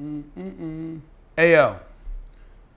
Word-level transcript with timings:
Mm-mm-mm. 0.00 1.00
Ayo, 1.38 1.80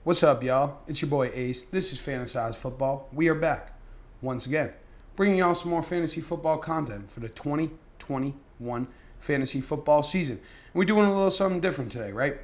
what's 0.04 0.22
up, 0.22 0.42
y'all? 0.42 0.78
It's 0.88 1.02
your 1.02 1.10
boy 1.10 1.30
Ace. 1.34 1.64
This 1.64 1.92
is 1.92 1.98
Fantasize 1.98 2.54
Football. 2.54 3.10
We 3.12 3.28
are 3.28 3.34
back 3.34 3.78
once 4.22 4.46
again, 4.46 4.72
bringing 5.16 5.36
y'all 5.36 5.54
some 5.54 5.68
more 5.68 5.82
fantasy 5.82 6.22
football 6.22 6.56
content 6.56 7.10
for 7.10 7.20
the 7.20 7.28
2021 7.28 8.86
fantasy 9.18 9.60
football 9.60 10.02
season. 10.02 10.36
And 10.36 10.74
we're 10.74 10.86
doing 10.86 11.04
a 11.04 11.14
little 11.14 11.30
something 11.30 11.60
different 11.60 11.92
today, 11.92 12.10
right? 12.10 12.38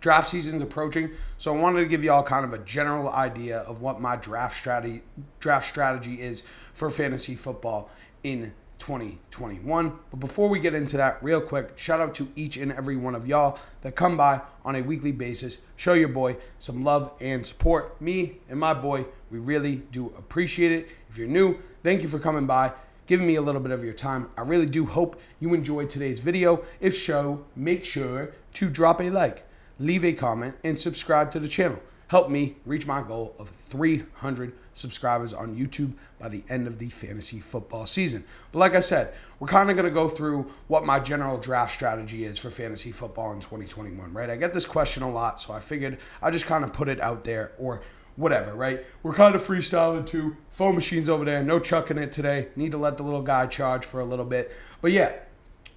Draft 0.00 0.28
season's 0.28 0.62
approaching, 0.62 1.10
so 1.38 1.54
I 1.54 1.60
wanted 1.60 1.78
to 1.78 1.86
give 1.86 2.02
y'all 2.02 2.24
kind 2.24 2.44
of 2.44 2.52
a 2.52 2.58
general 2.64 3.10
idea 3.10 3.58
of 3.60 3.80
what 3.80 4.00
my 4.00 4.16
draft 4.16 4.56
strategy 4.56 5.02
draft 5.38 5.68
strategy 5.68 6.20
is 6.20 6.42
for 6.74 6.90
fantasy 6.90 7.36
football 7.36 7.88
in 8.24 8.54
2021. 8.80 9.92
But 10.10 10.18
before 10.18 10.48
we 10.48 10.58
get 10.58 10.74
into 10.74 10.96
that, 10.96 11.22
real 11.22 11.40
quick, 11.40 11.78
shout 11.78 12.00
out 12.00 12.14
to 12.16 12.28
each 12.34 12.56
and 12.56 12.72
every 12.72 12.96
one 12.96 13.14
of 13.14 13.28
y'all 13.28 13.58
that 13.82 13.94
come 13.94 14.16
by 14.16 14.40
on 14.64 14.74
a 14.74 14.82
weekly 14.82 15.12
basis, 15.12 15.58
show 15.76 15.92
your 15.92 16.08
boy 16.08 16.36
some 16.58 16.82
love 16.82 17.12
and 17.20 17.46
support. 17.46 18.00
Me 18.00 18.38
and 18.48 18.58
my 18.58 18.74
boy, 18.74 19.06
we 19.30 19.38
really 19.38 19.76
do 19.92 20.06
appreciate 20.18 20.72
it. 20.72 20.88
If 21.08 21.16
you're 21.16 21.28
new, 21.28 21.58
thank 21.84 22.02
you 22.02 22.08
for 22.08 22.18
coming 22.18 22.46
by, 22.46 22.72
giving 23.06 23.26
me 23.26 23.36
a 23.36 23.42
little 23.42 23.60
bit 23.60 23.70
of 23.70 23.84
your 23.84 23.92
time. 23.92 24.30
I 24.36 24.40
really 24.40 24.66
do 24.66 24.86
hope 24.86 25.20
you 25.38 25.54
enjoyed 25.54 25.90
today's 25.90 26.18
video. 26.18 26.64
If 26.80 26.96
so, 26.96 27.44
make 27.54 27.84
sure 27.84 28.32
to 28.54 28.68
drop 28.68 29.00
a 29.00 29.10
like, 29.10 29.46
leave 29.78 30.04
a 30.04 30.12
comment, 30.12 30.56
and 30.64 30.78
subscribe 30.78 31.30
to 31.32 31.40
the 31.40 31.48
channel. 31.48 31.80
Help 32.08 32.28
me 32.28 32.56
reach 32.66 32.86
my 32.86 33.02
goal 33.02 33.36
of 33.38 33.50
300 33.68 34.52
subscribers 34.80 35.32
on 35.32 35.54
YouTube 35.54 35.92
by 36.18 36.28
the 36.28 36.42
end 36.48 36.66
of 36.66 36.78
the 36.78 36.88
fantasy 36.88 37.38
football 37.38 37.86
season. 37.86 38.24
But 38.50 38.58
like 38.58 38.74
I 38.74 38.80
said, 38.80 39.14
we're 39.38 39.48
kind 39.48 39.70
of 39.70 39.76
going 39.76 39.86
to 39.86 39.92
go 39.92 40.08
through 40.08 40.50
what 40.66 40.84
my 40.84 40.98
general 40.98 41.38
draft 41.38 41.74
strategy 41.74 42.24
is 42.24 42.38
for 42.38 42.50
fantasy 42.50 42.90
football 42.90 43.32
in 43.32 43.40
2021, 43.40 44.12
right? 44.12 44.30
I 44.30 44.36
get 44.36 44.54
this 44.54 44.66
question 44.66 45.02
a 45.02 45.10
lot, 45.10 45.40
so 45.40 45.52
I 45.52 45.60
figured 45.60 45.98
I 46.22 46.30
just 46.30 46.46
kind 46.46 46.64
of 46.64 46.72
put 46.72 46.88
it 46.88 47.00
out 47.00 47.24
there 47.24 47.52
or 47.58 47.82
whatever, 48.16 48.54
right? 48.54 48.84
We're 49.02 49.14
kind 49.14 49.34
of 49.34 49.46
freestyling 49.46 50.06
too. 50.06 50.36
Phone 50.50 50.74
machines 50.74 51.08
over 51.08 51.24
there, 51.24 51.42
no 51.42 51.58
chucking 51.60 51.98
it 51.98 52.12
today. 52.12 52.48
Need 52.56 52.72
to 52.72 52.78
let 52.78 52.96
the 52.96 53.02
little 53.02 53.22
guy 53.22 53.46
charge 53.46 53.84
for 53.84 54.00
a 54.00 54.04
little 54.04 54.24
bit. 54.24 54.52
But 54.82 54.92
yeah, 54.92 55.12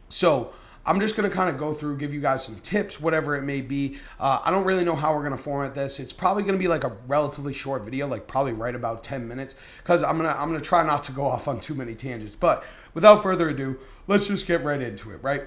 so 0.09 0.53
I'm 0.85 0.99
just 0.99 1.15
going 1.15 1.29
to 1.29 1.33
kind 1.33 1.49
of 1.49 1.57
go 1.57 1.73
through, 1.73 1.97
give 1.97 2.13
you 2.13 2.19
guys 2.19 2.43
some 2.43 2.55
tips, 2.57 2.99
whatever 2.99 3.35
it 3.35 3.43
may 3.43 3.61
be. 3.61 3.97
Uh, 4.19 4.41
I 4.43 4.51
don't 4.51 4.65
really 4.65 4.83
know 4.83 4.95
how 4.95 5.13
we're 5.13 5.21
going 5.21 5.35
to 5.35 5.41
format 5.41 5.73
this. 5.73 5.99
It's 5.99 6.11
probably 6.11 6.43
going 6.43 6.55
to 6.55 6.59
be 6.59 6.67
like 6.67 6.83
a 6.83 6.91
relatively 7.07 7.53
short 7.53 7.83
video, 7.83 8.07
like 8.07 8.27
probably 8.27 8.51
right 8.51 8.75
about 8.75 9.03
10 9.03 9.27
minutes, 9.27 9.55
because 9.77 10.03
I'm 10.03 10.17
gonna 10.17 10.35
I'm 10.37 10.49
gonna 10.49 10.59
try 10.59 10.85
not 10.85 11.05
to 11.05 11.13
go 11.13 11.25
off 11.25 11.47
on 11.47 11.61
too 11.61 11.73
many 11.73 11.95
tangents. 11.95 12.35
But 12.35 12.65
without 12.93 13.23
further 13.23 13.49
ado, 13.49 13.79
let's 14.07 14.27
just 14.27 14.45
get 14.45 14.63
right 14.63 14.81
into 14.81 15.11
it, 15.11 15.23
right? 15.23 15.43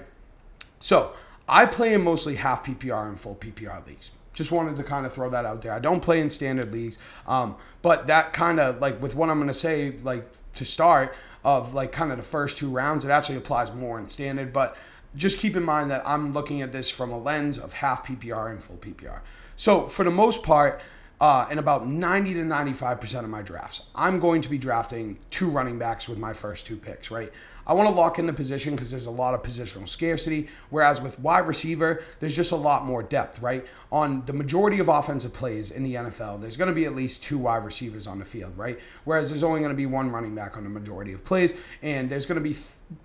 So 0.79 1.13
I 1.47 1.65
play 1.65 1.93
in 1.93 2.01
mostly 2.01 2.35
half 2.35 2.65
PPR 2.65 3.07
and 3.07 3.19
full 3.19 3.35
PPR 3.35 3.85
leagues. 3.85 4.11
Just 4.33 4.51
wanted 4.51 4.75
to 4.77 4.83
kind 4.83 5.05
of 5.05 5.13
throw 5.13 5.29
that 5.29 5.45
out 5.45 5.61
there. 5.61 5.71
I 5.71 5.79
don't 5.79 6.01
play 6.01 6.19
in 6.19 6.29
standard 6.29 6.71
leagues, 6.71 6.97
um, 7.27 7.55
but 7.81 8.07
that 8.07 8.33
kind 8.33 8.59
of 8.59 8.81
like 8.81 9.01
with 9.01 9.15
what 9.15 9.29
I'm 9.29 9.37
going 9.37 9.47
to 9.47 9.53
say, 9.53 9.95
like 10.03 10.27
to 10.55 10.65
start 10.65 11.15
of 11.43 11.73
like 11.73 11.91
kind 11.91 12.11
of 12.11 12.17
the 12.17 12.23
first 12.23 12.57
two 12.57 12.69
rounds, 12.69 13.05
it 13.05 13.09
actually 13.09 13.37
applies 13.37 13.71
more 13.73 13.99
in 13.99 14.07
standard, 14.07 14.51
but 14.51 14.75
just 15.15 15.39
keep 15.39 15.55
in 15.55 15.63
mind 15.63 15.91
that 15.91 16.03
I'm 16.05 16.33
looking 16.33 16.61
at 16.61 16.71
this 16.71 16.89
from 16.89 17.11
a 17.11 17.17
lens 17.17 17.57
of 17.57 17.73
half 17.73 18.05
PPR 18.05 18.51
and 18.51 18.63
full 18.63 18.77
PPR. 18.77 19.19
So 19.55 19.87
for 19.87 20.03
the 20.03 20.11
most 20.11 20.43
part, 20.43 20.81
uh, 21.19 21.47
in 21.49 21.57
about 21.57 21.87
90 21.87 22.35
to 22.35 22.41
95% 22.41 23.23
of 23.23 23.29
my 23.29 23.41
drafts, 23.41 23.83
I'm 23.95 24.19
going 24.19 24.41
to 24.43 24.49
be 24.49 24.57
drafting 24.57 25.17
two 25.31 25.49
running 25.49 25.79
backs 25.79 26.07
with 26.07 26.19
my 26.19 26.33
first 26.33 26.67
two 26.67 26.77
picks, 26.77 27.09
right? 27.09 27.31
I 27.67 27.73
want 27.73 27.89
to 27.89 27.93
lock 27.93 28.17
in 28.17 28.27
the 28.27 28.33
position 28.33 28.75
because 28.75 28.91
there's 28.91 29.07
a 29.07 29.11
lot 29.11 29.33
of 29.33 29.43
positional 29.43 29.89
scarcity. 29.89 30.47
Whereas 30.69 31.01
with 31.01 31.19
wide 31.19 31.47
receiver, 31.47 32.01
there's 32.21 32.35
just 32.35 32.53
a 32.53 32.55
lot 32.55 32.85
more 32.85 33.03
depth, 33.03 33.41
right? 33.41 33.65
On 33.91 34.25
the 34.25 34.31
majority 34.31 34.79
of 34.79 34.87
offensive 34.87 35.33
plays 35.33 35.69
in 35.69 35.83
the 35.83 35.95
NFL, 35.95 36.39
there's 36.39 36.55
going 36.55 36.69
to 36.69 36.73
be 36.73 36.85
at 36.85 36.95
least 36.95 37.23
two 37.23 37.37
wide 37.37 37.65
receivers 37.65 38.07
on 38.07 38.19
the 38.19 38.25
field, 38.25 38.57
right? 38.57 38.79
Whereas 39.03 39.29
there's 39.29 39.43
only 39.43 39.59
going 39.59 39.71
to 39.71 39.75
be 39.75 39.85
one 39.85 40.11
running 40.11 40.33
back 40.33 40.55
on 40.55 40.63
the 40.63 40.69
majority 40.69 41.11
of 41.11 41.25
plays, 41.25 41.55
and 41.81 42.09
there's 42.09 42.25
going 42.25 42.41
to 42.41 42.49
be 42.49 42.55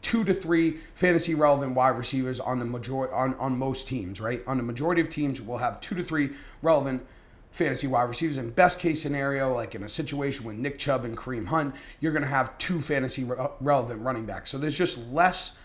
two 0.00 0.24
to 0.24 0.32
three 0.32 0.78
fantasy 0.94 1.34
relevant 1.34 1.74
wide 1.74 1.96
receivers 1.96 2.38
on 2.38 2.58
the 2.58 2.64
majority 2.64 3.12
on, 3.12 3.34
on 3.34 3.58
most 3.58 3.88
teams, 3.88 4.20
right? 4.20 4.42
On 4.46 4.56
the 4.56 4.62
majority 4.62 5.00
of 5.00 5.10
teams, 5.10 5.40
we'll 5.40 5.58
have 5.58 5.80
two 5.80 5.94
to 5.96 6.04
three 6.04 6.30
relevant 6.60 7.04
fantasy 7.50 7.86
wide 7.86 8.04
receivers. 8.04 8.38
In 8.38 8.50
best 8.50 8.78
case 8.78 9.02
scenario, 9.02 9.54
like 9.54 9.74
in 9.74 9.82
a 9.82 9.88
situation 9.88 10.44
with 10.44 10.56
Nick 10.56 10.78
Chubb 10.78 11.04
and 11.04 11.16
Kareem 11.16 11.46
Hunt, 11.46 11.74
you're 12.00 12.12
going 12.12 12.22
to 12.22 12.28
have 12.28 12.56
two 12.58 12.80
fantasy 12.80 13.24
re- 13.24 13.48
relevant 13.60 14.02
running 14.02 14.24
backs. 14.24 14.50
So 14.50 14.58
there's 14.58 14.76
just 14.76 14.98
less 15.10 15.58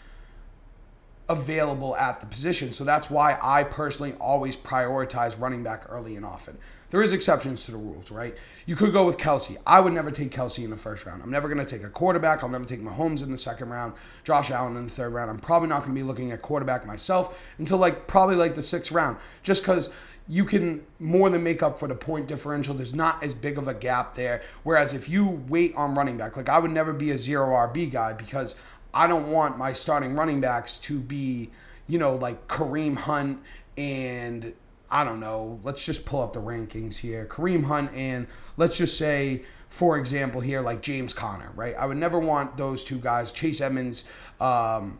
available 1.29 1.95
at 1.97 2.19
the 2.19 2.25
position. 2.25 2.71
So 2.71 2.83
that's 2.83 3.09
why 3.09 3.37
I 3.41 3.63
personally 3.63 4.15
always 4.19 4.55
prioritize 4.55 5.39
running 5.39 5.63
back 5.63 5.85
early 5.89 6.15
and 6.15 6.25
often. 6.25 6.57
There 6.89 7.01
is 7.01 7.11
exceptions 7.11 7.65
to 7.65 7.71
the 7.71 7.77
rules, 7.77 8.11
right? 8.11 8.35
You 8.65 8.75
could 8.75 8.93
go 8.93 9.05
with 9.05 9.17
Kelce. 9.17 9.57
I 9.65 9.81
would 9.81 9.93
never 9.93 10.09
take 10.09 10.31
Kelce 10.31 10.63
in 10.63 10.69
the 10.69 10.77
first 10.77 11.05
round. 11.05 11.21
I'm 11.21 11.29
never 11.29 11.49
going 11.49 11.65
to 11.65 11.65
take 11.65 11.85
a 11.85 11.89
quarterback. 11.89 12.43
I'll 12.43 12.49
never 12.49 12.65
take 12.65 12.81
Mahomes 12.81 13.21
in 13.21 13.31
the 13.31 13.37
second 13.37 13.69
round, 13.69 13.93
Josh 14.23 14.51
Allen 14.51 14.77
in 14.77 14.85
the 14.85 14.91
third 14.91 15.13
round. 15.13 15.29
I'm 15.29 15.39
probably 15.39 15.67
not 15.67 15.79
going 15.79 15.93
to 15.93 15.95
be 15.95 16.03
looking 16.03 16.31
at 16.31 16.41
quarterback 16.41 16.85
myself 16.85 17.37
until 17.57 17.77
like 17.77 18.07
probably 18.07 18.35
like 18.35 18.55
the 18.55 18.61
sixth 18.61 18.91
round, 18.91 19.17
just 19.43 19.63
because 19.63 19.91
you 20.29 20.45
can 20.45 20.85
more 20.99 21.29
than 21.29 21.43
make 21.43 21.63
up 21.63 21.79
for 21.79 21.87
the 21.87 21.95
point 21.95 22.27
differential. 22.27 22.73
There's 22.73 22.95
not 22.95 23.21
as 23.23 23.33
big 23.33 23.57
of 23.57 23.67
a 23.67 23.73
gap 23.73 24.15
there. 24.15 24.41
Whereas 24.63 24.93
if 24.93 25.09
you 25.09 25.25
wait 25.47 25.75
on 25.75 25.95
running 25.95 26.17
back, 26.17 26.37
like 26.37 26.49
I 26.49 26.59
would 26.59 26.71
never 26.71 26.93
be 26.93 27.11
a 27.11 27.17
zero 27.17 27.47
RB 27.47 27.91
guy 27.91 28.13
because 28.13 28.55
I 28.93 29.07
don't 29.07 29.29
want 29.31 29.57
my 29.57 29.73
starting 29.73 30.15
running 30.15 30.41
backs 30.41 30.77
to 30.79 30.99
be, 30.99 31.51
you 31.87 31.97
know, 31.97 32.15
like 32.15 32.47
Kareem 32.47 32.95
Hunt 32.95 33.41
and 33.77 34.53
I 34.89 35.03
don't 35.03 35.19
know. 35.19 35.59
Let's 35.63 35.83
just 35.83 36.05
pull 36.05 36.21
up 36.21 36.33
the 36.33 36.39
rankings 36.39 36.97
here. 36.97 37.25
Kareem 37.25 37.65
Hunt 37.65 37.91
and 37.93 38.27
let's 38.55 38.77
just 38.77 38.97
say, 38.97 39.43
for 39.69 39.97
example, 39.97 40.41
here 40.41 40.61
like 40.61 40.81
James 40.81 41.13
Conner, 41.13 41.51
right? 41.55 41.75
I 41.75 41.85
would 41.85 41.97
never 41.97 42.19
want 42.19 42.57
those 42.57 42.83
two 42.83 42.99
guys, 42.99 43.31
Chase 43.31 43.59
Edmonds, 43.59 44.05
um, 44.39 44.99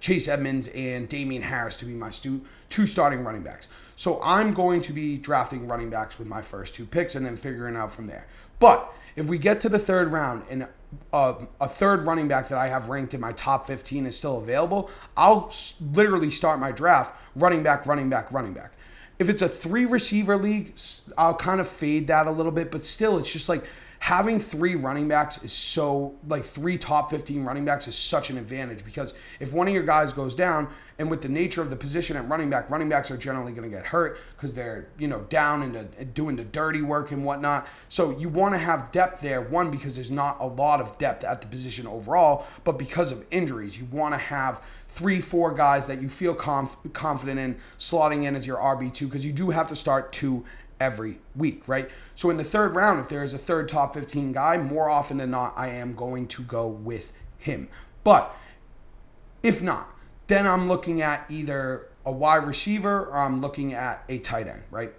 Chase 0.00 0.28
Edmonds 0.28 0.68
and 0.68 1.08
Damien 1.08 1.42
Harris 1.42 1.76
to 1.78 1.84
be 1.84 1.92
my 1.92 2.10
stu- 2.10 2.44
two 2.70 2.86
starting 2.86 3.22
running 3.22 3.42
backs. 3.42 3.68
So 3.96 4.20
I'm 4.22 4.52
going 4.52 4.82
to 4.82 4.92
be 4.92 5.18
drafting 5.18 5.68
running 5.68 5.90
backs 5.90 6.18
with 6.18 6.26
my 6.26 6.42
first 6.42 6.74
two 6.74 6.86
picks 6.86 7.14
and 7.14 7.24
then 7.24 7.36
figuring 7.36 7.76
out 7.76 7.92
from 7.92 8.06
there. 8.06 8.26
But 8.58 8.92
if 9.14 9.26
we 9.26 9.38
get 9.38 9.60
to 9.60 9.68
the 9.68 9.78
third 9.78 10.10
round 10.10 10.44
and 10.48 10.66
a, 11.12 11.34
a, 11.60 11.68
third 11.68 12.02
running 12.06 12.28
back 12.28 12.48
that 12.48 12.58
I 12.58 12.68
have 12.68 12.88
ranked 12.88 13.14
in 13.14 13.20
my 13.20 13.32
top 13.32 13.66
15 13.66 14.06
is 14.06 14.16
still 14.16 14.38
available, 14.38 14.90
I'll 15.16 15.52
literally 15.92 16.30
start 16.30 16.60
my 16.60 16.72
draft 16.72 17.14
running 17.34 17.62
back, 17.62 17.86
running 17.86 18.08
back, 18.08 18.32
running 18.32 18.52
back. 18.52 18.72
If 19.18 19.28
it's 19.28 19.42
a 19.42 19.48
three 19.48 19.84
receiver 19.84 20.36
league, 20.36 20.74
I'll 21.16 21.34
kind 21.34 21.60
of 21.60 21.68
fade 21.68 22.08
that 22.08 22.26
a 22.26 22.30
little 22.30 22.52
bit, 22.52 22.70
but 22.70 22.84
still, 22.84 23.18
it's 23.18 23.30
just 23.30 23.48
like 23.48 23.64
having 24.02 24.40
three 24.40 24.74
running 24.74 25.06
backs 25.06 25.40
is 25.44 25.52
so 25.52 26.12
like 26.26 26.44
three 26.44 26.76
top 26.76 27.08
15 27.08 27.44
running 27.44 27.64
backs 27.64 27.86
is 27.86 27.94
such 27.94 28.30
an 28.30 28.36
advantage 28.36 28.84
because 28.84 29.14
if 29.38 29.52
one 29.52 29.68
of 29.68 29.72
your 29.72 29.84
guys 29.84 30.12
goes 30.12 30.34
down 30.34 30.68
and 30.98 31.08
with 31.08 31.22
the 31.22 31.28
nature 31.28 31.62
of 31.62 31.70
the 31.70 31.76
position 31.76 32.16
at 32.16 32.28
running 32.28 32.50
back 32.50 32.68
running 32.68 32.88
backs 32.88 33.12
are 33.12 33.16
generally 33.16 33.52
going 33.52 33.62
to 33.62 33.74
get 33.74 33.86
hurt 33.86 34.18
because 34.34 34.56
they're 34.56 34.88
you 34.98 35.06
know 35.06 35.20
down 35.28 35.62
and 35.62 36.14
doing 36.14 36.34
the 36.34 36.42
dirty 36.42 36.82
work 36.82 37.12
and 37.12 37.24
whatnot. 37.24 37.68
So 37.88 38.10
you 38.18 38.28
want 38.28 38.54
to 38.54 38.58
have 38.58 38.90
depth 38.90 39.20
there 39.20 39.40
one 39.40 39.70
because 39.70 39.94
there's 39.94 40.10
not 40.10 40.38
a 40.40 40.46
lot 40.48 40.80
of 40.80 40.98
depth 40.98 41.22
at 41.22 41.40
the 41.40 41.46
position 41.46 41.86
overall 41.86 42.44
but 42.64 42.78
because 42.78 43.12
of 43.12 43.24
injuries 43.30 43.78
you 43.78 43.84
want 43.92 44.14
to 44.14 44.18
have 44.18 44.60
three 44.92 45.20
four 45.20 45.52
guys 45.54 45.86
that 45.86 46.02
you 46.02 46.08
feel 46.08 46.34
conf- 46.34 46.76
confident 46.92 47.38
in 47.38 47.56
slotting 47.78 48.24
in 48.24 48.36
as 48.36 48.46
your 48.46 48.58
rb2 48.58 49.00
because 49.08 49.24
you 49.24 49.32
do 49.32 49.50
have 49.50 49.68
to 49.68 49.76
start 49.76 50.12
two 50.12 50.44
every 50.82 51.20
week, 51.36 51.62
right? 51.68 51.88
So 52.16 52.28
in 52.28 52.36
the 52.36 52.44
third 52.44 52.74
round, 52.74 52.98
if 52.98 53.08
there 53.08 53.22
is 53.22 53.32
a 53.32 53.38
third 53.38 53.68
top 53.68 53.94
15 53.94 54.32
guy, 54.32 54.58
more 54.58 54.90
often 54.90 55.18
than 55.18 55.30
not, 55.30 55.54
I 55.56 55.68
am 55.68 55.94
going 55.94 56.26
to 56.28 56.42
go 56.42 56.66
with 56.66 57.12
him. 57.38 57.68
But 58.02 58.34
if 59.44 59.62
not, 59.62 59.88
then 60.26 60.46
I'm 60.46 60.68
looking 60.68 61.00
at 61.00 61.24
either 61.30 61.88
a 62.04 62.10
wide 62.10 62.46
receiver 62.46 63.06
or 63.06 63.18
I'm 63.18 63.40
looking 63.40 63.72
at 63.74 64.02
a 64.08 64.18
tight 64.18 64.48
end, 64.48 64.62
right? 64.72 64.92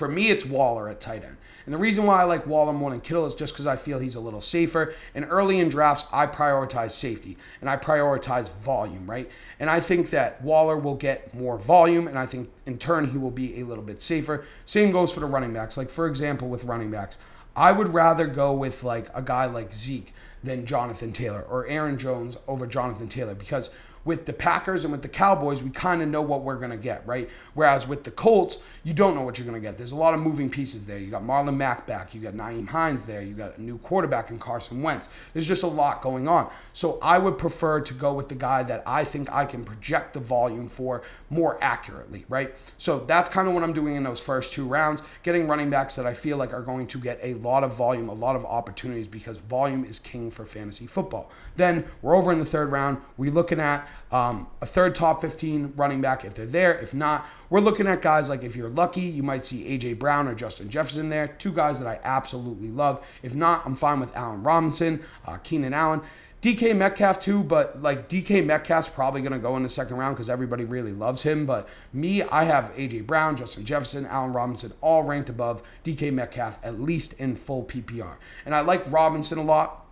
For 0.00 0.08
me, 0.08 0.30
it's 0.30 0.46
Waller 0.46 0.88
at 0.88 0.98
tight 0.98 1.24
end. 1.24 1.36
And 1.66 1.74
the 1.74 1.78
reason 1.78 2.06
why 2.06 2.22
I 2.22 2.24
like 2.24 2.46
Waller 2.46 2.72
more 2.72 2.88
than 2.88 3.02
Kittle 3.02 3.26
is 3.26 3.34
just 3.34 3.52
because 3.52 3.66
I 3.66 3.76
feel 3.76 3.98
he's 3.98 4.14
a 4.14 4.20
little 4.20 4.40
safer. 4.40 4.94
And 5.14 5.26
early 5.28 5.60
in 5.60 5.68
drafts, 5.68 6.06
I 6.10 6.26
prioritize 6.26 6.92
safety 6.92 7.36
and 7.60 7.68
I 7.68 7.76
prioritize 7.76 8.48
volume, 8.48 9.10
right? 9.10 9.30
And 9.58 9.68
I 9.68 9.78
think 9.78 10.08
that 10.08 10.40
Waller 10.42 10.78
will 10.78 10.94
get 10.94 11.34
more 11.34 11.58
volume, 11.58 12.08
and 12.08 12.18
I 12.18 12.24
think 12.24 12.48
in 12.64 12.78
turn 12.78 13.10
he 13.10 13.18
will 13.18 13.30
be 13.30 13.60
a 13.60 13.66
little 13.66 13.84
bit 13.84 14.00
safer. 14.00 14.46
Same 14.64 14.90
goes 14.90 15.12
for 15.12 15.20
the 15.20 15.26
running 15.26 15.52
backs. 15.52 15.76
Like, 15.76 15.90
for 15.90 16.06
example, 16.06 16.48
with 16.48 16.64
running 16.64 16.90
backs, 16.90 17.18
I 17.54 17.70
would 17.70 17.92
rather 17.92 18.26
go 18.26 18.54
with 18.54 18.82
like 18.82 19.10
a 19.12 19.20
guy 19.20 19.44
like 19.44 19.74
Zeke 19.74 20.14
than 20.42 20.64
Jonathan 20.64 21.12
Taylor 21.12 21.42
or 21.42 21.66
Aaron 21.66 21.98
Jones 21.98 22.38
over 22.48 22.66
Jonathan 22.66 23.10
Taylor 23.10 23.34
because 23.34 23.68
with 24.04 24.26
the 24.26 24.32
Packers 24.32 24.84
and 24.84 24.92
with 24.92 25.02
the 25.02 25.08
Cowboys, 25.08 25.62
we 25.62 25.70
kind 25.70 26.02
of 26.02 26.08
know 26.08 26.22
what 26.22 26.42
we're 26.42 26.56
going 26.56 26.70
to 26.70 26.76
get, 26.76 27.06
right? 27.06 27.28
Whereas 27.54 27.86
with 27.86 28.04
the 28.04 28.10
Colts, 28.10 28.58
you 28.82 28.94
don't 28.94 29.14
know 29.14 29.22
what 29.22 29.38
you're 29.38 29.46
going 29.46 29.60
to 29.60 29.66
get. 29.66 29.76
There's 29.76 29.92
a 29.92 29.96
lot 29.96 30.14
of 30.14 30.20
moving 30.20 30.48
pieces 30.48 30.86
there. 30.86 30.98
You 30.98 31.10
got 31.10 31.22
Marlon 31.22 31.56
Mack 31.56 31.86
back. 31.86 32.14
You 32.14 32.20
got 32.20 32.34
Nyheim 32.34 32.68
Hines 32.68 33.04
there. 33.04 33.20
You 33.20 33.34
got 33.34 33.58
a 33.58 33.62
new 33.62 33.78
quarterback 33.78 34.30
in 34.30 34.38
Carson 34.38 34.82
Wentz. 34.82 35.08
There's 35.32 35.46
just 35.46 35.62
a 35.62 35.66
lot 35.66 36.00
going 36.00 36.28
on. 36.28 36.50
So 36.72 36.98
I 37.02 37.18
would 37.18 37.36
prefer 37.36 37.80
to 37.80 37.94
go 37.94 38.14
with 38.14 38.28
the 38.28 38.34
guy 38.34 38.62
that 38.62 38.82
I 38.86 39.04
think 39.04 39.30
I 39.30 39.44
can 39.44 39.64
project 39.64 40.14
the 40.14 40.20
volume 40.20 40.68
for 40.68 41.02
more 41.28 41.62
accurately, 41.62 42.24
right? 42.28 42.54
So 42.78 43.00
that's 43.00 43.28
kind 43.28 43.46
of 43.46 43.54
what 43.54 43.62
I'm 43.62 43.72
doing 43.72 43.96
in 43.96 44.02
those 44.02 44.18
first 44.18 44.52
two 44.52 44.66
rounds, 44.66 45.02
getting 45.22 45.46
running 45.46 45.68
backs 45.68 45.94
that 45.96 46.06
I 46.06 46.14
feel 46.14 46.38
like 46.38 46.52
are 46.52 46.62
going 46.62 46.86
to 46.88 46.98
get 46.98 47.20
a 47.22 47.34
lot 47.34 47.62
of 47.64 47.74
volume, 47.74 48.08
a 48.08 48.14
lot 48.14 48.34
of 48.34 48.44
opportunities 48.46 49.06
because 49.06 49.38
volume 49.38 49.84
is 49.84 49.98
king 49.98 50.30
for 50.30 50.46
fantasy 50.46 50.86
football. 50.86 51.30
Then 51.56 51.84
we're 52.00 52.16
over 52.16 52.32
in 52.32 52.38
the 52.38 52.46
third 52.46 52.72
round. 52.72 52.98
We're 53.16 53.30
looking 53.30 53.60
at 53.60 53.86
um, 54.10 54.48
a 54.60 54.66
third 54.66 54.94
top 54.94 55.20
15 55.20 55.74
running 55.76 56.00
back 56.00 56.24
if 56.24 56.34
they're 56.34 56.46
there. 56.46 56.78
If 56.78 56.94
not, 56.94 57.26
we're 57.50 57.60
looking 57.60 57.88
at 57.88 58.00
guys 58.00 58.28
like 58.28 58.44
if 58.44 58.56
you're 58.56 58.70
lucky, 58.70 59.02
you 59.02 59.22
might 59.22 59.44
see 59.44 59.66
A.J. 59.66 59.94
Brown 59.94 60.28
or 60.28 60.34
Justin 60.34 60.70
Jefferson 60.70 61.08
there. 61.08 61.28
Two 61.28 61.52
guys 61.52 61.80
that 61.80 61.88
I 61.88 61.98
absolutely 62.04 62.70
love. 62.70 63.04
If 63.22 63.34
not, 63.34 63.66
I'm 63.66 63.74
fine 63.74 64.00
with 64.00 64.14
Allen 64.16 64.42
Robinson, 64.42 65.02
uh, 65.26 65.36
Keenan 65.38 65.74
Allen. 65.74 66.00
DK 66.42 66.74
Metcalf 66.74 67.20
too, 67.20 67.42
but 67.42 67.82
like 67.82 68.08
DK 68.08 68.46
Metcalf's 68.46 68.88
probably 68.88 69.20
going 69.20 69.32
to 69.32 69.38
go 69.38 69.56
in 69.56 69.62
the 69.62 69.68
second 69.68 69.98
round 69.98 70.16
because 70.16 70.30
everybody 70.30 70.64
really 70.64 70.92
loves 70.92 71.22
him. 71.22 71.44
But 71.44 71.68
me, 71.92 72.22
I 72.22 72.44
have 72.44 72.74
AJ 72.76 73.06
Brown, 73.06 73.36
Justin 73.36 73.66
Jefferson, 73.66 74.06
Allen 74.06 74.32
Robinson, 74.32 74.72
all 74.80 75.02
ranked 75.02 75.28
above 75.28 75.62
DK 75.84 76.12
Metcalf, 76.12 76.58
at 76.62 76.80
least 76.80 77.12
in 77.14 77.36
full 77.36 77.64
PPR. 77.64 78.14
And 78.46 78.54
I 78.54 78.60
like 78.60 78.90
Robinson 78.90 79.36
a 79.36 79.42
lot. 79.42 79.84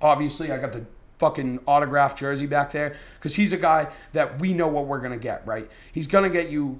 Obviously, 0.00 0.52
I 0.52 0.58
got 0.58 0.72
the 0.72 0.84
fucking 1.18 1.60
autographed 1.66 2.18
jersey 2.18 2.46
back 2.46 2.70
there 2.70 2.94
because 3.18 3.34
he's 3.34 3.52
a 3.52 3.56
guy 3.56 3.88
that 4.12 4.38
we 4.38 4.52
know 4.52 4.68
what 4.68 4.86
we're 4.86 5.00
going 5.00 5.12
to 5.12 5.18
get, 5.18 5.44
right? 5.44 5.68
He's 5.90 6.06
going 6.06 6.30
to 6.30 6.30
get 6.30 6.50
you 6.50 6.78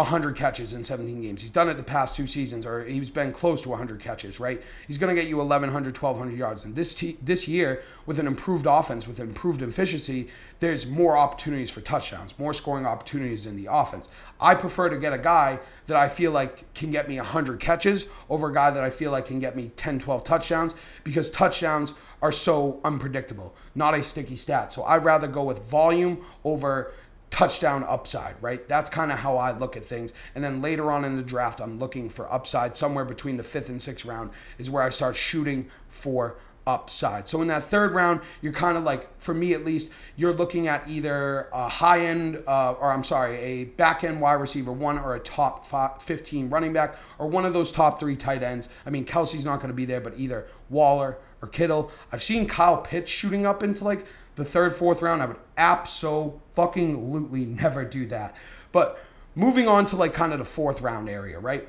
100 0.00 0.36
catches 0.36 0.74
in 0.74 0.84
17 0.84 1.22
games. 1.22 1.40
He's 1.40 1.50
done 1.50 1.68
it 1.68 1.74
the 1.74 1.82
past 1.82 2.16
two 2.16 2.26
seasons, 2.26 2.66
or 2.66 2.84
he's 2.84 3.10
been 3.10 3.32
close 3.32 3.62
to 3.62 3.68
100 3.68 4.00
catches, 4.00 4.40
right? 4.40 4.62
He's 4.86 4.98
going 4.98 5.14
to 5.14 5.20
get 5.20 5.28
you 5.28 5.36
1,100, 5.36 5.96
1,200 5.96 6.36
yards. 6.36 6.64
And 6.64 6.74
this 6.74 6.94
t- 6.94 7.18
this 7.22 7.46
year, 7.46 7.82
with 8.06 8.18
an 8.18 8.26
improved 8.26 8.66
offense, 8.68 9.06
with 9.06 9.20
improved 9.20 9.62
efficiency, 9.62 10.28
there's 10.60 10.86
more 10.86 11.16
opportunities 11.16 11.70
for 11.70 11.80
touchdowns, 11.80 12.38
more 12.38 12.52
scoring 12.52 12.86
opportunities 12.86 13.46
in 13.46 13.56
the 13.56 13.68
offense. 13.70 14.08
I 14.40 14.54
prefer 14.54 14.88
to 14.88 14.98
get 14.98 15.12
a 15.12 15.18
guy 15.18 15.60
that 15.86 15.96
I 15.96 16.08
feel 16.08 16.32
like 16.32 16.72
can 16.74 16.90
get 16.90 17.08
me 17.08 17.16
100 17.16 17.60
catches 17.60 18.06
over 18.28 18.50
a 18.50 18.54
guy 18.54 18.70
that 18.70 18.82
I 18.82 18.90
feel 18.90 19.10
like 19.10 19.26
can 19.26 19.40
get 19.40 19.56
me 19.56 19.70
10, 19.76 19.98
12 19.98 20.24
touchdowns 20.24 20.74
because 21.04 21.30
touchdowns 21.30 21.94
are 22.22 22.32
so 22.32 22.80
unpredictable, 22.84 23.54
not 23.74 23.94
a 23.94 24.04
sticky 24.04 24.36
stat. 24.36 24.72
So 24.72 24.84
I'd 24.84 25.04
rather 25.04 25.26
go 25.26 25.44
with 25.44 25.62
volume 25.64 26.24
over 26.44 26.92
touchdown 27.30 27.84
upside, 27.84 28.34
right? 28.42 28.66
That's 28.68 28.90
kind 28.90 29.12
of 29.12 29.18
how 29.18 29.36
I 29.36 29.56
look 29.56 29.76
at 29.76 29.84
things. 29.84 30.12
And 30.34 30.42
then 30.42 30.60
later 30.60 30.90
on 30.90 31.04
in 31.04 31.16
the 31.16 31.22
draft, 31.22 31.60
I'm 31.60 31.78
looking 31.78 32.08
for 32.08 32.32
upside 32.32 32.76
somewhere 32.76 33.04
between 33.04 33.36
the 33.36 33.44
fifth 33.44 33.68
and 33.68 33.80
sixth 33.80 34.04
round 34.04 34.30
is 34.58 34.70
where 34.70 34.82
I 34.82 34.90
start 34.90 35.16
shooting 35.16 35.68
for 35.88 36.36
upside. 36.66 37.26
So 37.28 37.40
in 37.42 37.48
that 37.48 37.64
third 37.64 37.92
round, 37.92 38.20
you're 38.42 38.52
kind 38.52 38.76
of 38.76 38.84
like, 38.84 39.20
for 39.20 39.34
me 39.34 39.54
at 39.54 39.64
least, 39.64 39.90
you're 40.16 40.32
looking 40.32 40.68
at 40.68 40.86
either 40.88 41.48
a 41.52 41.68
high 41.68 42.00
end, 42.00 42.42
uh, 42.46 42.72
or 42.72 42.92
I'm 42.92 43.04
sorry, 43.04 43.36
a 43.38 43.64
back 43.64 44.04
end 44.04 44.20
wide 44.20 44.34
receiver 44.34 44.72
one 44.72 44.98
or 44.98 45.14
a 45.14 45.20
top 45.20 45.66
five, 45.66 46.02
15 46.02 46.50
running 46.50 46.72
back 46.72 46.96
or 47.18 47.26
one 47.26 47.44
of 47.44 47.52
those 47.52 47.72
top 47.72 47.98
three 47.98 48.16
tight 48.16 48.42
ends. 48.42 48.68
I 48.84 48.90
mean, 48.90 49.04
Kelce's 49.04 49.44
not 49.44 49.56
going 49.56 49.68
to 49.68 49.74
be 49.74 49.84
there, 49.84 50.00
but 50.00 50.14
either 50.16 50.46
Waller 50.68 51.18
or 51.42 51.48
Kittle. 51.48 51.90
I've 52.12 52.22
seen 52.22 52.46
Kyle 52.46 52.82
Pitts 52.82 53.10
shooting 53.10 53.46
up 53.46 53.62
into 53.62 53.84
like 53.84 54.04
the 54.40 54.44
third, 54.44 54.74
fourth 54.74 55.02
round. 55.02 55.22
I 55.22 55.26
would 55.26 55.36
absolutely 55.56 57.44
never 57.44 57.84
do 57.84 58.06
that. 58.06 58.34
But 58.72 58.98
moving 59.34 59.68
on 59.68 59.86
to 59.86 59.96
like 59.96 60.12
kind 60.12 60.32
of 60.32 60.38
the 60.38 60.44
fourth 60.44 60.80
round 60.80 61.08
area, 61.08 61.38
right? 61.38 61.68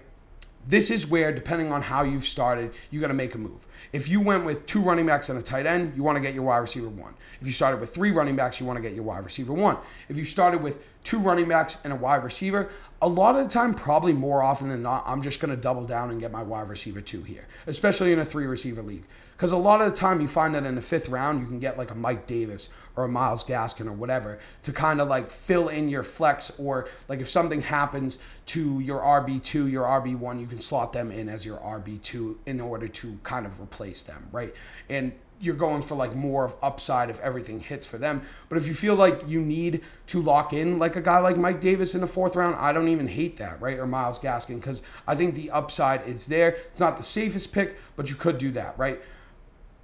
This 0.67 0.91
is 0.91 1.07
where, 1.07 1.33
depending 1.33 1.71
on 1.71 1.81
how 1.81 2.03
you've 2.03 2.25
started, 2.25 2.71
you 2.91 3.01
got 3.01 3.07
to 3.07 3.13
make 3.13 3.33
a 3.33 3.37
move. 3.37 3.65
If 3.93 4.07
you 4.07 4.21
went 4.21 4.45
with 4.45 4.65
two 4.67 4.79
running 4.79 5.05
backs 5.05 5.27
and 5.29 5.37
a 5.37 5.41
tight 5.41 5.65
end, 5.65 5.93
you 5.95 6.03
want 6.03 6.17
to 6.17 6.21
get 6.21 6.33
your 6.33 6.43
wide 6.43 6.59
receiver 6.59 6.87
one. 6.87 7.15
If 7.41 7.47
you 7.47 7.53
started 7.53 7.81
with 7.81 7.93
three 7.93 8.11
running 8.11 8.35
backs, 8.35 8.59
you 8.59 8.65
want 8.65 8.77
to 8.77 8.81
get 8.81 8.93
your 8.93 9.03
wide 9.03 9.25
receiver 9.25 9.53
one. 9.53 9.77
If 10.07 10.17
you 10.17 10.25
started 10.25 10.61
with 10.61 10.79
two 11.03 11.17
running 11.17 11.47
backs 11.47 11.77
and 11.83 11.91
a 11.91 11.95
wide 11.95 12.23
receiver, 12.23 12.69
a 13.01 13.07
lot 13.07 13.35
of 13.35 13.47
the 13.47 13.51
time, 13.51 13.73
probably 13.73 14.13
more 14.13 14.43
often 14.43 14.69
than 14.69 14.83
not, 14.83 15.03
I'm 15.07 15.23
just 15.23 15.39
going 15.39 15.49
to 15.49 15.57
double 15.57 15.85
down 15.85 16.11
and 16.11 16.19
get 16.19 16.31
my 16.31 16.43
wide 16.43 16.69
receiver 16.69 17.01
two 17.01 17.23
here, 17.23 17.47
especially 17.65 18.13
in 18.13 18.19
a 18.19 18.25
three 18.25 18.45
receiver 18.45 18.83
league. 18.83 19.03
Because 19.41 19.53
a 19.53 19.57
lot 19.57 19.81
of 19.81 19.91
the 19.91 19.97
time 19.97 20.21
you 20.21 20.27
find 20.27 20.53
that 20.53 20.67
in 20.67 20.75
the 20.75 20.83
fifth 20.83 21.09
round, 21.09 21.39
you 21.39 21.47
can 21.47 21.57
get 21.57 21.75
like 21.75 21.89
a 21.89 21.95
Mike 21.95 22.27
Davis 22.27 22.69
or 22.95 23.05
a 23.05 23.09
Myles 23.09 23.43
Gaskin 23.43 23.87
or 23.87 23.91
whatever 23.91 24.37
to 24.61 24.71
kind 24.71 25.01
of 25.01 25.07
like 25.07 25.31
fill 25.31 25.67
in 25.67 25.89
your 25.89 26.03
flex 26.03 26.51
or 26.59 26.87
like 27.09 27.21
if 27.21 27.27
something 27.27 27.63
happens 27.63 28.19
to 28.45 28.79
your 28.81 28.99
RB2, 28.99 29.71
your 29.71 29.85
RB1, 29.85 30.39
you 30.39 30.45
can 30.45 30.61
slot 30.61 30.93
them 30.93 31.11
in 31.11 31.27
as 31.27 31.43
your 31.43 31.57
RB2 31.57 32.35
in 32.45 32.61
order 32.61 32.87
to 32.87 33.17
kind 33.23 33.47
of 33.47 33.59
replace 33.59 34.03
them, 34.03 34.27
right? 34.31 34.53
And 34.89 35.11
you're 35.39 35.55
going 35.55 35.81
for 35.81 35.95
like 35.95 36.15
more 36.15 36.45
of 36.45 36.53
upside 36.61 37.09
if 37.09 37.19
everything 37.21 37.61
hits 37.61 37.87
for 37.87 37.97
them. 37.97 38.21
But 38.47 38.59
if 38.59 38.67
you 38.67 38.75
feel 38.75 38.93
like 38.93 39.27
you 39.27 39.41
need 39.41 39.81
to 40.05 40.21
lock 40.21 40.53
in 40.53 40.77
like 40.77 40.95
a 40.95 41.01
guy 41.01 41.17
like 41.17 41.37
Mike 41.37 41.61
Davis 41.61 41.95
in 41.95 42.01
the 42.01 42.07
fourth 42.07 42.35
round, 42.35 42.57
I 42.57 42.73
don't 42.73 42.89
even 42.89 43.07
hate 43.07 43.37
that, 43.37 43.59
right? 43.59 43.79
Or 43.79 43.87
Myles 43.87 44.19
Gaskin, 44.19 44.57
because 44.57 44.83
I 45.07 45.15
think 45.15 45.33
the 45.33 45.49
upside 45.49 46.07
is 46.07 46.27
there. 46.27 46.49
It's 46.69 46.79
not 46.79 46.97
the 46.97 47.03
safest 47.03 47.51
pick, 47.51 47.77
but 47.95 48.07
you 48.07 48.15
could 48.15 48.37
do 48.37 48.51
that, 48.51 48.77
right? 48.77 49.01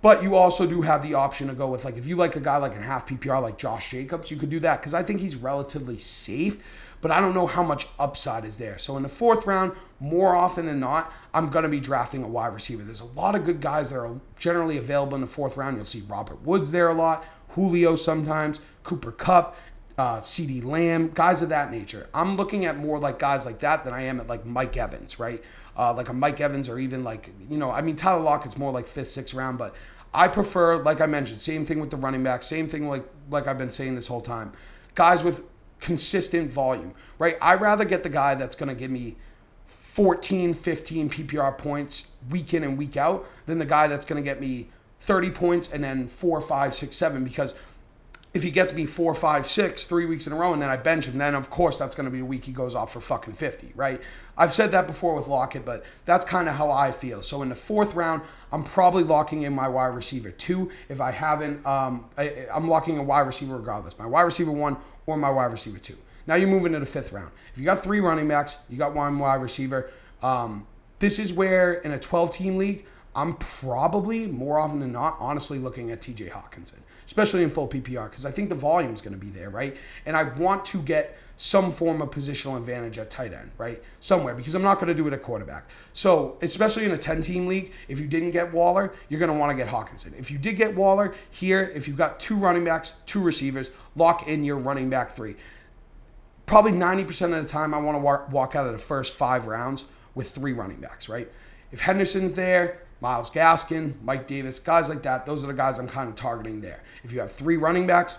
But 0.02 0.22
you 0.22 0.36
also 0.36 0.68
do 0.68 0.82
have 0.84 1.02
the 1.02 1.16
option 1.16 1.48
to 1.48 1.54
go 1.54 1.68
with 1.68 1.86
like 1.86 1.98
if 1.98 2.08
you 2.08 2.16
like 2.16 2.36
a 2.36 2.40
guy 2.40 2.58
like 2.58 2.74
in 2.74 2.82
half 2.82 3.08
PPR 3.08 3.42
like 3.42 3.58
Josh 3.58 3.90
Jacobs, 3.90 4.30
you 4.30 4.38
could 4.38 4.50
do 4.50 4.60
that 4.60 4.80
because 4.80 4.94
I 4.94 5.04
think 5.04 5.22
he's 5.22 5.36
relatively 5.36 5.98
safe. 5.98 6.58
But 7.00 7.12
I 7.12 7.20
don't 7.20 7.36
know 7.36 7.46
how 7.46 7.62
much 7.62 7.88
upside 8.00 8.44
is 8.44 8.58
there. 8.58 8.80
So 8.80 8.98
in 8.98 9.04
the 9.04 9.10
fourth 9.10 9.46
round, 9.46 9.74
more 10.00 10.36
often 10.36 10.66
than 10.66 10.80
not, 10.80 11.12
I'm 11.32 11.50
going 11.50 11.64
to 11.64 11.70
be 11.70 11.80
drafting 11.80 12.24
a 12.24 12.28
wide 12.28 12.54
receiver. 12.54 12.84
There's 12.84 13.02
a 13.02 13.06
lot 13.06 13.36
of 13.36 13.46
good 13.46 13.62
guys 13.62 13.92
that 13.92 14.00
are 14.00 14.20
generally 14.38 14.78
available 14.78 15.14
in 15.14 15.22
the 15.22 15.28
fourth 15.28 15.58
round. 15.58 15.76
You'll 15.78 15.86
see 15.86 16.02
Robert 16.08 16.42
Woods 16.42 16.72
there 16.72 16.90
a 16.90 16.96
lot, 16.96 17.24
Julio 17.50 17.96
sometimes, 17.96 18.60
Cooper 18.84 19.12
Kupp, 19.12 19.56
uh, 19.98 20.18
CeeDee 20.18 20.64
Lamb, 20.64 21.12
guys 21.14 21.42
of 21.42 21.50
that 21.50 21.72
nature. 21.72 22.10
I'm 22.14 22.36
looking 22.36 22.66
at 22.66 22.78
more 22.78 23.00
like 23.00 23.20
guys 23.20 23.46
like 23.46 23.60
that 23.60 23.84
than 23.84 23.94
I 23.94 24.04
am 24.04 24.20
at 24.20 24.28
like 24.28 24.46
Mike 24.46 24.78
Evans, 24.78 25.20
right? 25.20 25.44
uh, 25.78 25.94
like 25.94 26.10
a 26.10 26.14
Mike 26.14 26.42
Evans 26.42 26.68
or 26.68 26.80
even 26.80 27.04
like, 27.04 27.30
you 27.50 27.58
know, 27.58 27.70
I 27.72 27.82
mean, 27.82 27.96
Tyler 27.96 28.22
Lockett's 28.22 28.58
more 28.58 28.72
like 28.72 28.88
fifth, 28.88 29.12
sixth 29.12 29.34
round, 29.34 29.58
but 29.58 29.76
I 30.14 30.28
prefer, 30.28 30.82
like 30.82 31.00
I 31.02 31.06
mentioned, 31.06 31.40
same 31.42 31.66
thing 31.66 31.80
with 31.80 31.92
the 31.92 31.98
running 31.98 32.24
back, 32.24 32.42
same 32.42 32.68
thing 32.68 32.90
like 32.90 33.08
like 33.30 33.48
I've 33.48 33.58
been 33.58 33.72
saying 33.72 33.96
this 33.96 34.08
whole 34.08 34.22
time. 34.22 34.54
Guys 34.96 35.24
with 35.24 35.44
consistent 35.80 36.52
volume, 36.52 36.94
right? 37.20 37.38
I 37.40 37.54
rather 37.54 37.86
get 37.86 38.02
the 38.02 38.10
guy 38.10 38.34
that's 38.34 38.56
going 38.56 38.70
to 38.70 38.76
give 38.76 38.90
me 38.90 39.18
14, 39.68 40.56
15 40.56 41.10
PPR 41.10 41.56
points 41.58 42.12
week 42.32 42.54
in 42.54 42.64
and 42.64 42.78
week 42.78 42.98
out 42.98 43.28
than 43.46 43.60
the 43.60 43.66
guy 43.66 43.88
that's 43.88 44.06
going 44.06 44.22
to 44.22 44.28
get 44.28 44.42
me 44.42 44.70
30 45.02 45.30
points 45.30 45.72
and 45.72 45.84
then 45.84 46.08
four, 46.08 46.42
five, 46.42 46.74
six, 46.74 46.96
seven 46.98 47.24
because 47.24 47.54
if 48.38 48.44
he 48.44 48.52
gets 48.52 48.72
me 48.72 48.86
four, 48.86 49.16
five, 49.16 49.48
six, 49.50 49.86
three 49.88 50.06
weeks 50.06 50.28
in 50.28 50.32
a 50.32 50.36
row, 50.36 50.54
and 50.54 50.62
then 50.62 50.70
I 50.70 50.78
bench 50.78 51.08
him, 51.08 51.18
then 51.18 51.34
of 51.34 51.50
course 51.50 51.80
that's 51.80 51.96
going 51.96 52.06
to 52.06 52.12
be 52.12 52.20
a 52.20 52.26
week 52.26 52.46
he 52.46 52.52
goes 52.52 52.76
off 52.76 52.94
for 52.94 53.02
fucking 53.02 53.34
50, 53.34 53.72
right? 53.76 54.00
I've 54.38 54.54
said 54.54 54.72
that 54.74 54.86
before 54.86 55.16
with 55.16 55.28
Lockett, 55.28 55.66
but 55.66 55.84
that's 56.06 56.24
kind 56.24 56.48
of 56.48 56.54
how 56.54 56.70
I 56.70 56.92
feel. 56.92 57.24
So 57.24 57.42
in 57.42 57.50
the 57.50 57.56
fourth 57.56 57.96
round, 57.96 58.22
I'm 58.52 58.64
probably 58.64 59.04
locking 59.04 59.42
in 59.42 59.54
my 59.54 59.68
wide 59.68 59.88
receiver 59.88 60.30
two. 60.30 60.70
If 60.88 61.02
I 61.02 61.10
haven't, 61.10 61.66
um, 61.66 62.06
I, 62.16 62.48
am 62.52 62.68
locking 62.70 63.00
a 63.00 63.04
wide 63.04 63.22
receiver 63.22 63.58
regardless, 63.58 63.98
my 63.98 64.06
wide 64.06 64.22
receiver 64.22 64.52
one 64.52 64.78
or 65.08 65.18
my 65.18 65.32
wide 65.32 65.52
receiver 65.52 65.80
two. 65.80 65.98
Now 66.28 66.36
you're 66.36 66.48
moving 66.48 66.74
to 66.74 66.80
the 66.80 66.86
fifth 66.86 67.12
round. 67.12 67.32
If 67.54 67.58
you 67.58 67.66
got 67.66 67.82
three 67.82 68.02
running 68.02 68.28
backs, 68.28 68.56
you 68.70 68.78
got 68.78 68.94
one 68.94 69.18
wide 69.18 69.42
receiver. 69.42 69.90
Um, 70.22 70.68
this 71.00 71.18
is 71.18 71.34
where 71.34 71.74
in 71.74 71.92
a 71.92 72.00
12 72.00 72.36
team 72.36 72.58
league, 72.58 72.86
I'm 73.16 73.36
probably 73.38 74.28
more 74.28 74.60
often 74.60 74.80
than 74.80 74.92
not 74.92 75.18
honestly 75.20 75.58
looking 75.58 75.90
at 75.90 76.02
TJ 76.02 76.30
Hockenson 76.30 76.82
especially 77.08 77.44
in 77.44 77.50
full 77.50 77.68
PPR, 77.68 78.10
because 78.10 78.26
I 78.26 78.32
think 78.32 78.50
the 78.50 78.56
volume 78.56 78.94
is 78.94 79.02
going 79.02 79.18
to 79.18 79.20
be 79.20 79.32
there, 79.32 79.50
right? 79.50 79.76
And 80.06 80.16
I 80.16 80.24
want 80.24 80.66
to 80.66 80.82
get 80.82 81.18
some 81.38 81.72
form 81.72 82.02
of 82.02 82.10
positional 82.10 82.58
advantage 82.58 82.98
at 82.98 83.10
tight 83.10 83.32
end, 83.32 83.52
right? 83.58 83.82
Somewhere, 84.00 84.34
because 84.34 84.56
I'm 84.56 84.64
not 84.64 84.76
going 84.76 84.88
to 84.88 84.94
do 84.94 85.08
it 85.08 85.14
at 85.14 85.22
quarterback. 85.22 85.70
So, 85.94 86.38
especially 86.42 86.86
in 86.86 86.92
a 86.92 86.98
10 86.98 87.22
team 87.22 87.48
league, 87.48 87.72
if 87.88 88.00
you 88.00 88.08
didn't 88.08 88.32
get 88.32 88.52
Waller, 88.52 88.92
you're 89.08 89.20
going 89.20 89.32
to 89.32 89.38
want 89.38 89.52
to 89.52 89.64
get 89.64 89.72
Hockenson. 89.72 90.18
If 90.20 90.32
you 90.32 90.40
did 90.40 90.58
get 90.58 90.76
Waller, 90.76 91.16
here, 91.30 91.72
if 91.76 91.88
you've 91.88 91.98
got 91.98 92.20
two 92.20 92.36
running 92.36 92.66
backs, 92.66 92.94
two 93.06 93.22
receivers, 93.22 93.70
lock 93.96 94.28
in 94.28 94.44
your 94.44 94.58
running 94.58 94.90
back 94.90 95.16
three. 95.16 95.36
Probably 96.48 96.72
90% 96.72 97.38
of 97.38 97.44
the 97.44 97.50
time, 97.50 97.74
I 97.74 97.78
want 97.78 97.98
to 97.98 98.34
walk 98.34 98.56
out 98.56 98.66
of 98.66 98.74
the 98.74 98.80
first 98.80 99.14
five 99.14 99.48
rounds 99.48 99.86
with 100.16 100.32
three 100.32 100.54
running 100.54 100.78
backs, 100.80 101.08
right? 101.08 101.32
If 101.72 101.82
Henderson's 101.82 102.34
there, 102.34 102.82
Myles 103.00 103.30
Gaskin, 103.30 103.94
Mike 104.04 104.28
Davis, 104.28 104.60
guys 104.60 104.90
like 104.90 105.04
that. 105.04 105.26
Those 105.26 105.44
are 105.44 105.48
the 105.48 105.54
guys 105.54 105.80
I'm 105.80 105.88
kind 105.88 106.10
of 106.10 106.16
targeting 106.16 106.62
there. 106.62 106.84
If 107.04 107.12
you 107.12 107.20
have 107.20 107.32
three 107.32 107.58
running 107.58 107.88
backs, 107.88 108.18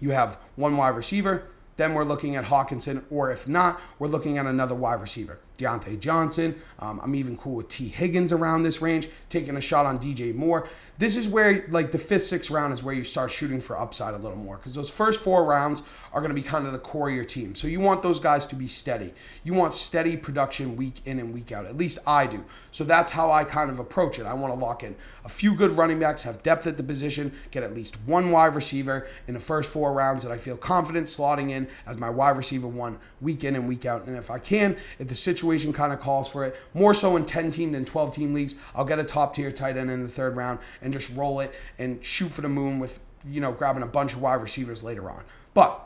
you 0.00 0.10
have 0.10 0.38
one 0.56 0.76
wide 0.76 0.96
receiver, 0.96 1.44
then 1.76 1.94
we're 1.94 2.04
looking 2.04 2.36
at 2.36 2.44
Hockenson, 2.44 3.02
or 3.10 3.30
if 3.30 3.48
not, 3.48 3.80
we're 3.98 4.08
looking 4.08 4.36
at 4.36 4.46
another 4.46 4.74
wide 4.74 5.00
receiver. 5.00 5.38
Diontae 5.58 6.00
Johnson. 6.00 6.60
Um, 6.78 7.00
I'm 7.02 7.14
even 7.14 7.36
cool 7.36 7.56
with 7.56 7.68
Tee 7.68 7.88
Higgins 7.88 8.32
around 8.32 8.62
this 8.62 8.82
range, 8.82 9.08
taking 9.28 9.56
a 9.56 9.60
shot 9.60 9.86
on 9.86 9.98
DJ 9.98 10.34
Moore. 10.34 10.68
This 11.00 11.16
is 11.16 11.26
where, 11.26 11.64
like, 11.70 11.92
the 11.92 11.98
fifth, 11.98 12.26
sixth 12.26 12.50
round 12.50 12.74
is 12.74 12.82
where 12.82 12.94
you 12.94 13.04
start 13.04 13.30
shooting 13.30 13.58
for 13.58 13.80
upside 13.80 14.12
a 14.12 14.18
little 14.18 14.36
more 14.36 14.58
because 14.58 14.74
those 14.74 14.90
first 14.90 15.18
four 15.18 15.44
rounds 15.44 15.82
are 16.12 16.20
going 16.20 16.28
to 16.30 16.34
be 16.34 16.42
kind 16.42 16.66
of 16.66 16.72
the 16.72 16.78
core 16.78 17.08
of 17.08 17.14
your 17.14 17.24
team. 17.24 17.54
So 17.54 17.68
you 17.68 17.80
want 17.80 18.02
those 18.02 18.20
guys 18.20 18.44
to 18.46 18.54
be 18.54 18.68
steady. 18.68 19.14
You 19.42 19.54
want 19.54 19.72
steady 19.72 20.16
production 20.16 20.76
week 20.76 21.00
in 21.06 21.18
and 21.18 21.32
week 21.32 21.52
out. 21.52 21.64
At 21.64 21.78
least 21.78 22.00
I 22.06 22.26
do. 22.26 22.44
So 22.70 22.84
that's 22.84 23.12
how 23.12 23.30
I 23.30 23.44
kind 23.44 23.70
of 23.70 23.78
approach 23.78 24.18
it. 24.18 24.26
I 24.26 24.34
want 24.34 24.52
to 24.52 24.60
lock 24.60 24.82
in 24.82 24.94
a 25.24 25.28
few 25.28 25.54
good 25.54 25.76
running 25.76 25.98
backs, 25.98 26.22
have 26.24 26.42
depth 26.42 26.66
at 26.66 26.76
the 26.76 26.82
position, 26.82 27.32
get 27.50 27.62
at 27.62 27.74
least 27.74 27.96
one 28.06 28.30
wide 28.30 28.54
receiver 28.54 29.06
in 29.28 29.34
the 29.34 29.40
first 29.40 29.70
four 29.70 29.92
rounds 29.92 30.22
that 30.22 30.32
I 30.32 30.38
feel 30.38 30.56
confident 30.56 31.06
slotting 31.06 31.50
in 31.50 31.68
as 31.86 31.96
my 31.96 32.10
wide 32.10 32.36
receiver 32.36 32.66
one 32.66 32.98
week 33.20 33.44
in 33.44 33.54
and 33.54 33.68
week 33.68 33.86
out. 33.86 34.06
And 34.06 34.16
if 34.16 34.30
I 34.30 34.38
can, 34.38 34.76
if 34.98 35.08
the 35.08 35.14
situation 35.14 35.72
kind 35.72 35.92
of 35.92 36.00
calls 36.00 36.28
for 36.28 36.44
it, 36.44 36.56
more 36.74 36.92
so 36.92 37.16
in 37.16 37.24
10 37.24 37.50
team 37.50 37.72
than 37.72 37.84
12 37.84 38.14
team 38.14 38.34
leagues, 38.34 38.56
I'll 38.74 38.84
get 38.84 38.98
a 38.98 39.04
top 39.04 39.34
tier 39.34 39.52
tight 39.52 39.76
end 39.76 39.90
in 39.90 40.02
the 40.02 40.08
third 40.08 40.36
round 40.36 40.58
and 40.82 40.89
just 40.92 41.14
roll 41.14 41.40
it 41.40 41.54
and 41.78 42.04
shoot 42.04 42.30
for 42.30 42.42
the 42.42 42.48
moon 42.48 42.78
with, 42.78 43.00
you 43.28 43.40
know, 43.40 43.52
grabbing 43.52 43.82
a 43.82 43.86
bunch 43.86 44.12
of 44.12 44.22
wide 44.22 44.42
receivers 44.42 44.82
later 44.82 45.10
on. 45.10 45.22
But 45.54 45.80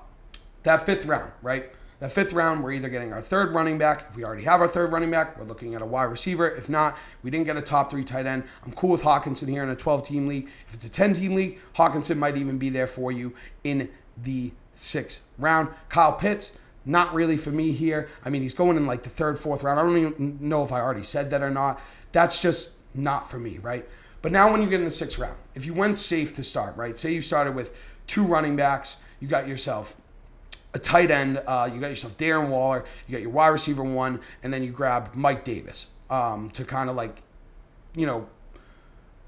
that 0.63 0.85
fifth 0.87 1.07
round, 1.07 1.33
right? 1.43 1.71
That 2.01 2.13
fifth 2.13 2.33
round, 2.33 2.63
we're 2.63 2.73
either 2.73 2.89
getting 2.89 3.13
our 3.13 3.23
third 3.23 3.55
running 3.55 3.79
back. 3.79 4.09
If 4.11 4.17
we 4.17 4.25
already 4.25 4.43
have 4.45 4.61
our 4.61 4.69
third 4.69 4.93
running 4.93 5.11
back, 5.11 5.39
we're 5.39 5.47
looking 5.47 5.75
at 5.75 5.83
a 5.83 5.87
wide 5.87 6.05
receiver. 6.05 6.49
If 6.49 6.69
not, 6.69 6.99
we 7.23 7.31
didn't 7.31 7.47
get 7.47 7.57
a 7.57 7.63
top 7.63 7.91
three 7.91 8.05
tight 8.05 8.27
end. 8.27 8.45
I'm 8.65 8.73
cool 8.73 8.91
with 8.91 9.03
Hockenson 9.03 9.49
here 9.49 9.63
in 9.63 9.71
a 9.71 9.77
12 9.77 10.07
team 10.07 10.27
league. 10.27 10.49
If 10.67 10.75
it's 10.75 10.85
a 10.85 10.91
10 10.91 11.15
team 11.15 11.35
league, 11.35 11.61
Hockenson 11.77 12.19
might 12.19 12.37
even 12.37 12.59
be 12.59 12.69
there 12.69 12.87
for 12.87 13.13
you 13.13 13.35
in 13.63 13.89
the 14.23 14.53
sixth 14.77 15.23
round. 15.39 15.69
Kyle 15.89 16.13
Pitts, 16.13 16.59
not 16.85 17.15
really 17.15 17.37
for 17.37 17.51
me 17.51 17.73
here. 17.73 18.09
I 18.25 18.31
mean, 18.31 18.43
he's 18.43 18.55
going 18.55 18.77
in 18.77 18.87
like 18.87 19.03
the 19.03 19.11
third, 19.11 19.39
fourth 19.39 19.63
round. 19.63 19.79
I 19.79 19.83
don't 19.83 19.97
even 19.97 20.39
know 20.41 20.65
if 20.65 20.73
I 20.73 20.81
already 20.81 21.05
said 21.05 21.31
that 21.31 21.43
or 21.43 21.51
not. 21.51 21.81
That's 22.13 22.41
just 22.41 22.75
not 22.95 23.31
for 23.31 23.39
me, 23.39 23.59
right? 23.59 23.89
But 24.25 24.33
now 24.33 24.51
when 24.51 24.63
you 24.63 24.71
get 24.71 24.81
in 24.81 24.87
the 24.87 24.91
sixth 24.91 25.19
round, 25.19 25.37
if 25.55 25.67
you 25.67 25.75
went 25.75 25.99
safe 25.99 26.35
to 26.37 26.43
start, 26.43 26.79
right? 26.79 26.97
Say 26.97 27.13
you 27.13 27.21
started 27.21 27.55
with 27.55 27.77
two 28.07 28.25
running 28.25 28.57
backs, 28.57 28.97
you 29.21 29.29
got 29.29 29.47
yourself 29.47 29.99
a 30.73 30.79
tight 30.79 31.11
end. 31.11 31.43
Uh, 31.47 31.69
you 31.71 31.79
got 31.79 31.89
yourself 31.89 32.17
Darren 32.17 32.49
Waller. 32.49 32.87
You 33.07 33.13
got 33.13 33.21
your 33.21 33.33
wide 33.33 33.49
receiver 33.49 33.85
one, 33.85 34.21
and 34.43 34.51
then 34.51 34.63
you 34.63 34.71
grab 34.71 35.15
Mike 35.15 35.45
Davis 35.45 35.89
um, 36.09 36.49
to 36.53 36.65
kind 36.65 36.89
of 36.89 36.97
like, 36.97 37.21
you 37.95 38.07
know, 38.07 38.27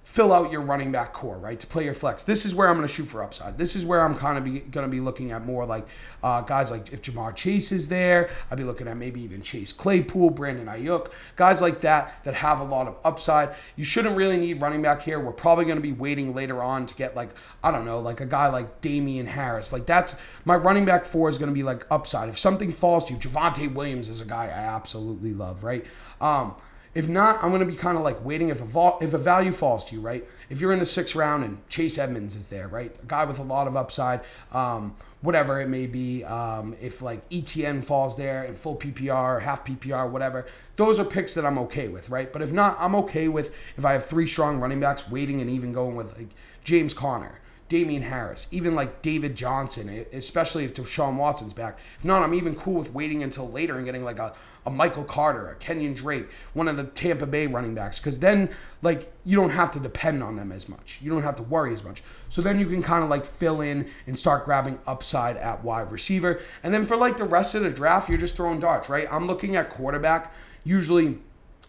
fill 0.07 0.33
out 0.33 0.53
your 0.53 0.61
running 0.61 0.93
back 0.93 1.13
core, 1.13 1.37
right? 1.37 1.59
To 1.59 1.67
play 1.67 1.85
your 1.85 1.93
flex. 1.93 2.23
This 2.23 2.47
is 2.47 2.55
where 2.55 2.69
I'm 2.69 2.77
going 2.77 2.87
to 2.87 2.95
shoot 2.95 3.07
for 3.07 3.25
upside. 3.25 3.59
This 3.59 3.75
is 3.75 3.85
where 3.85 4.01
I'm 4.01 4.15
kind 4.15 4.39
of 4.39 4.71
going 4.71 4.87
to 4.87 4.91
be 4.91 5.01
looking 5.01 5.33
at 5.33 5.45
more 5.45 5.67
like 5.67 5.85
uh, 6.23 6.43
guys 6.43 6.71
like 6.71 6.93
if 6.93 7.03
Ja'Marr 7.03 7.35
Chase 7.35 7.73
is 7.73 7.89
there, 7.89 8.31
I'd 8.49 8.57
be 8.57 8.63
looking 8.63 8.87
at 8.87 8.97
maybe 8.97 9.21
even 9.21 9.43
Chase 9.43 9.73
Claypool, 9.73 10.31
Brandon 10.31 10.67
Aiyuk, 10.67 11.11
guys 11.35 11.61
like 11.61 11.81
that 11.81 12.25
that 12.25 12.35
have 12.35 12.61
a 12.61 12.65
lot 12.65 12.87
of 12.87 12.97
upside. 13.05 13.51
You 13.75 13.85
shouldn't 13.85 14.17
really 14.17 14.39
need 14.39 14.61
running 14.61 14.81
back 14.81 15.03
here. 15.03 15.19
We're 15.19 15.33
probably 15.33 15.65
going 15.65 15.77
to 15.77 15.83
be 15.83 15.93
waiting 15.93 16.35
later 16.35 16.63
on 16.63 16.87
to 16.87 16.95
get 16.95 17.17
like 17.17 17.31
I 17.65 17.73
don't 17.73 17.85
know, 17.85 17.99
like 17.99 18.21
a 18.21 18.27
guy 18.27 18.47
like 18.47 18.81
Damien 18.81 19.27
Harris. 19.27 19.73
Like 19.73 19.87
that's 19.87 20.17
my 20.45 20.55
running 20.55 20.85
back 20.85 21.05
four 21.05 21.29
is 21.29 21.37
going 21.37 21.51
to 21.51 21.55
be 21.55 21.65
like 21.65 21.85
upside. 21.91 22.29
If 22.29 22.39
something 22.39 22.73
falls 22.73 23.07
to 23.07 23.15
you, 23.15 23.19
Javonte 23.19 23.75
Williams 23.75 24.09
is 24.09 24.21
a 24.21 24.25
guy 24.25 24.45
I 24.45 24.51
absolutely 24.51 25.35
love, 25.35 25.65
right? 25.65 25.85
Um, 26.21 26.55
if 26.97 27.11
not, 27.11 27.45
I'm 27.45 27.51
going 27.51 27.61
to 27.61 27.67
be 27.67 27.77
kind 27.77 27.99
of 27.99 28.03
like 28.03 28.25
waiting 28.25 28.49
if 28.49 28.63
a 28.63 28.65
vol- 28.65 28.97
if 29.03 29.13
a 29.13 29.19
value 29.19 29.53
falls 29.53 29.85
to 29.85 29.95
you, 29.95 30.01
right? 30.01 30.27
If 30.49 30.63
you're 30.63 30.73
in 30.73 30.79
the 30.79 30.87
sixth 30.87 31.15
round 31.15 31.45
and 31.45 31.59
Chase 31.69 31.99
Edmonds 31.99 32.35
is 32.35 32.49
there, 32.49 32.69
right? 32.69 32.91
A 33.03 33.07
guy 33.07 33.27
with 33.27 33.39
a 33.39 33.43
lot 33.43 33.69
of 33.69 33.77
upside, 33.77 34.23
um, 34.51 34.97
whatever 35.21 35.61
it 35.61 35.69
may 35.69 35.87
be. 35.87 36.25
Um, 36.25 36.75
if 36.81 37.03
like 37.03 37.29
ETN 37.29 37.85
falls 37.85 38.17
there 38.17 38.45
in 38.45 38.57
full 38.57 38.77
PPR, 38.77 39.43
half 39.43 39.63
PPR, 39.67 40.09
whatever, 40.09 40.47
those 40.77 40.99
are 40.99 41.05
picks 41.05 41.35
that 41.35 41.45
I'm 41.45 41.59
okay 41.59 41.89
with, 41.89 42.09
right? 42.09 42.33
But 42.33 42.41
if 42.41 42.51
not, 42.51 42.79
I'm 42.81 42.95
okay 42.95 43.29
with 43.29 43.53
if 43.77 43.85
I 43.85 43.93
have 43.93 44.07
three 44.07 44.27
strong 44.27 44.59
running 44.59 44.81
backs 44.81 45.07
waiting 45.07 45.43
and 45.43 45.51
even 45.51 45.75
going 45.75 45.97
with 45.97 46.17
like 46.17 46.31
James 46.65 46.95
Conner. 46.95 47.41
Damien 47.69 48.03
Harris, 48.03 48.47
even 48.53 48.77
like 48.77 49.03
David 49.03 49.35
Johnson, 49.35 50.07
especially 50.13 50.65
if 50.65 50.73
Deshaun 50.73 51.17
Watson's 51.17 51.53
back. 51.53 51.81
If 51.99 52.05
not, 52.05 52.23
I'm 52.23 52.33
even 52.33 52.55
cool 52.55 52.75
with 52.75 52.95
waiting 52.95 53.25
until 53.25 53.51
later 53.51 53.75
and 53.75 53.85
getting 53.85 54.05
like 54.05 54.21
a, 54.21 54.35
a 54.67 54.71
Michael 54.71 55.05
Carter, 55.05 55.49
a 55.49 55.55
Kenyon 55.55 55.95
Drake, 55.95 56.29
one 56.53 56.67
of 56.69 56.77
the 56.77 56.85
Tampa 56.85 57.25
Bay 57.27 57.47
running 57.47 57.75
backs, 57.75 57.99
because 57.99 58.19
then 58.19 58.51
like 58.83 59.13
you 59.25 59.37
don't 59.37 59.51
have 59.51 59.71
to 59.73 59.81
depend 59.81 60.23
on 60.23 60.37
them 60.37 60.53
as 60.53 60.69
much. 60.69 60.99
You 61.01 61.11
don't 61.11 61.23
have 61.23 61.37
to 61.37 61.43
worry 61.43 61.73
as 61.73 61.85
much. 61.85 62.03
So 62.29 62.43
then 62.43 62.59
you 62.59 62.67
can 62.67 62.83
kind 62.83 63.05
of 63.05 63.09
like 63.09 63.25
fill 63.25 63.61
in 63.61 63.89
and 64.07 64.19
start 64.19 64.45
grabbing 64.45 64.79
upside 64.87 65.37
at 65.37 65.65
wide 65.65 65.91
receiver. 65.91 66.41
And 66.63 66.75
then 66.75 66.85
for 66.85 66.97
like 66.97 67.17
the 67.17 67.25
rest 67.25 67.55
of 67.55 67.63
the 67.63 67.71
draft, 67.71 68.09
you're 68.09 68.19
just 68.19 68.37
throwing 68.37 68.61
darts, 68.61 68.89
right? 68.89 69.09
I'm 69.11 69.27
looking 69.27 69.57
at 69.57 69.71
quarterback 69.71 70.35
usually 70.65 71.19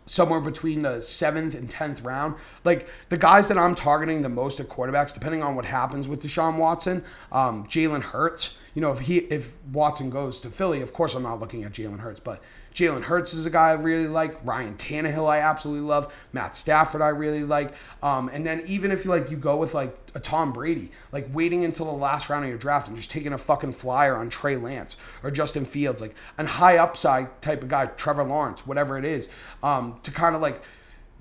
somewhere 0.07 0.39
between 0.39 0.81
the 0.81 1.01
seventh 1.01 1.53
and 1.53 1.69
tenth 1.69 2.01
round. 2.01 2.35
Like 2.63 2.87
the 3.09 3.17
guys 3.17 3.47
that 3.49 3.57
I'm 3.57 3.75
targeting 3.75 4.23
the 4.23 4.29
most 4.29 4.59
at 4.59 4.69
quarterbacks, 4.69 5.13
depending 5.13 5.43
on 5.43 5.55
what 5.55 5.65
happens 5.65 6.07
with 6.07 6.23
Deshaun 6.23 6.57
Watson, 6.57 7.03
um, 7.31 7.67
Jalen 7.67 8.01
Hurts. 8.01 8.57
You 8.73 8.81
know, 8.81 8.91
if 8.91 9.01
he 9.01 9.17
if 9.17 9.51
Watson 9.71 10.09
goes 10.09 10.39
to 10.41 10.49
Philly, 10.49 10.81
of 10.81 10.93
course 10.93 11.13
I'm 11.13 11.23
not 11.23 11.39
looking 11.39 11.63
at 11.63 11.73
Jalen 11.73 11.99
Hurts, 11.99 12.19
but 12.19 12.41
Jalen 12.77 13.01
Hurts 13.01 13.33
is 13.33 13.47
a 13.47 13.49
guy 13.49 13.69
I 13.69 13.73
really 13.73 14.07
like. 14.07 14.37
Ryan 14.45 14.75
Tannehill 14.75 15.27
I 15.27 15.39
absolutely 15.39 15.87
love. 15.87 16.13
Matt 16.31 16.55
Stafford 16.55 17.01
I 17.01 17.07
really 17.07 17.43
like. 17.43 17.73
Um, 18.03 18.29
and 18.31 18.45
then 18.45 18.63
even 18.67 18.91
if 18.91 19.03
you 19.03 19.09
like 19.09 19.31
you 19.31 19.37
go 19.37 19.57
with 19.57 19.73
like 19.73 19.97
a 20.13 20.19
Tom 20.19 20.53
Brady, 20.53 20.91
like 21.11 21.27
waiting 21.33 21.65
until 21.65 21.87
the 21.87 21.91
last 21.91 22.29
round 22.29 22.45
of 22.45 22.49
your 22.49 22.59
draft 22.59 22.87
and 22.87 22.95
just 22.95 23.09
taking 23.09 23.33
a 23.33 23.37
fucking 23.39 23.73
flyer 23.73 24.15
on 24.15 24.29
Trey 24.29 24.57
Lance 24.57 24.95
or 25.23 25.31
Justin 25.31 25.65
Fields, 25.65 26.01
like 26.01 26.13
a 26.37 26.45
high 26.45 26.77
upside 26.77 27.41
type 27.41 27.63
of 27.63 27.69
guy, 27.69 27.87
Trevor 27.87 28.23
Lawrence, 28.23 28.67
whatever 28.67 28.95
it 28.99 29.05
is, 29.05 29.27
um, 29.63 29.99
to 30.03 30.11
kind 30.11 30.35
of 30.35 30.43
like 30.43 30.61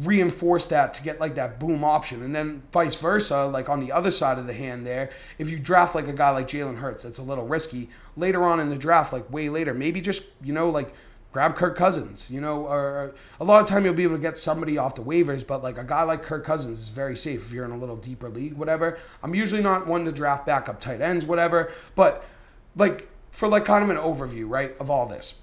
reinforce 0.00 0.66
that 0.66 0.92
to 0.92 1.02
get 1.02 1.20
like 1.20 1.36
that 1.36 1.58
boom 1.58 1.82
option. 1.84 2.22
And 2.22 2.34
then 2.34 2.64
vice 2.70 2.96
versa, 2.96 3.46
like 3.46 3.70
on 3.70 3.80
the 3.80 3.92
other 3.92 4.10
side 4.10 4.36
of 4.36 4.46
the 4.46 4.52
hand 4.52 4.86
there, 4.86 5.08
if 5.38 5.48
you 5.48 5.58
draft 5.58 5.94
like 5.94 6.06
a 6.06 6.12
guy 6.12 6.28
like 6.32 6.48
Jalen 6.48 6.76
Hurts, 6.76 7.04
that's 7.04 7.16
a 7.16 7.22
little 7.22 7.46
risky. 7.46 7.88
Later 8.14 8.44
on 8.44 8.60
in 8.60 8.68
the 8.68 8.76
draft, 8.76 9.14
like 9.14 9.32
way 9.32 9.48
later, 9.48 9.72
maybe 9.72 10.02
just, 10.02 10.24
you 10.42 10.52
know, 10.52 10.68
like 10.68 10.92
grab 11.36 11.54
Kirk 11.54 11.76
Cousins. 11.76 12.30
You 12.30 12.40
know, 12.40 12.66
or 12.66 13.14
a 13.38 13.44
lot 13.44 13.60
of 13.60 13.68
time 13.68 13.84
you'll 13.84 13.92
be 13.92 14.04
able 14.04 14.16
to 14.16 14.22
get 14.22 14.38
somebody 14.38 14.78
off 14.78 14.94
the 14.94 15.02
waivers, 15.02 15.46
but 15.46 15.62
like 15.62 15.76
a 15.76 15.84
guy 15.84 16.02
like 16.02 16.22
Kirk 16.22 16.46
Cousins 16.46 16.80
is 16.80 16.88
very 16.88 17.14
safe 17.14 17.42
if 17.42 17.52
you're 17.52 17.66
in 17.66 17.72
a 17.72 17.76
little 17.76 17.96
deeper 17.96 18.30
league, 18.30 18.54
whatever. 18.54 18.98
I'm 19.22 19.34
usually 19.34 19.62
not 19.62 19.86
one 19.86 20.06
to 20.06 20.12
draft 20.12 20.46
backup 20.46 20.80
tight 20.80 21.02
ends, 21.02 21.26
whatever, 21.26 21.70
but 21.94 22.24
like 22.74 23.10
for 23.30 23.48
like 23.48 23.66
kind 23.66 23.84
of 23.84 23.90
an 23.90 23.98
overview, 23.98 24.48
right, 24.48 24.74
of 24.80 24.88
all 24.88 25.06
this. 25.06 25.42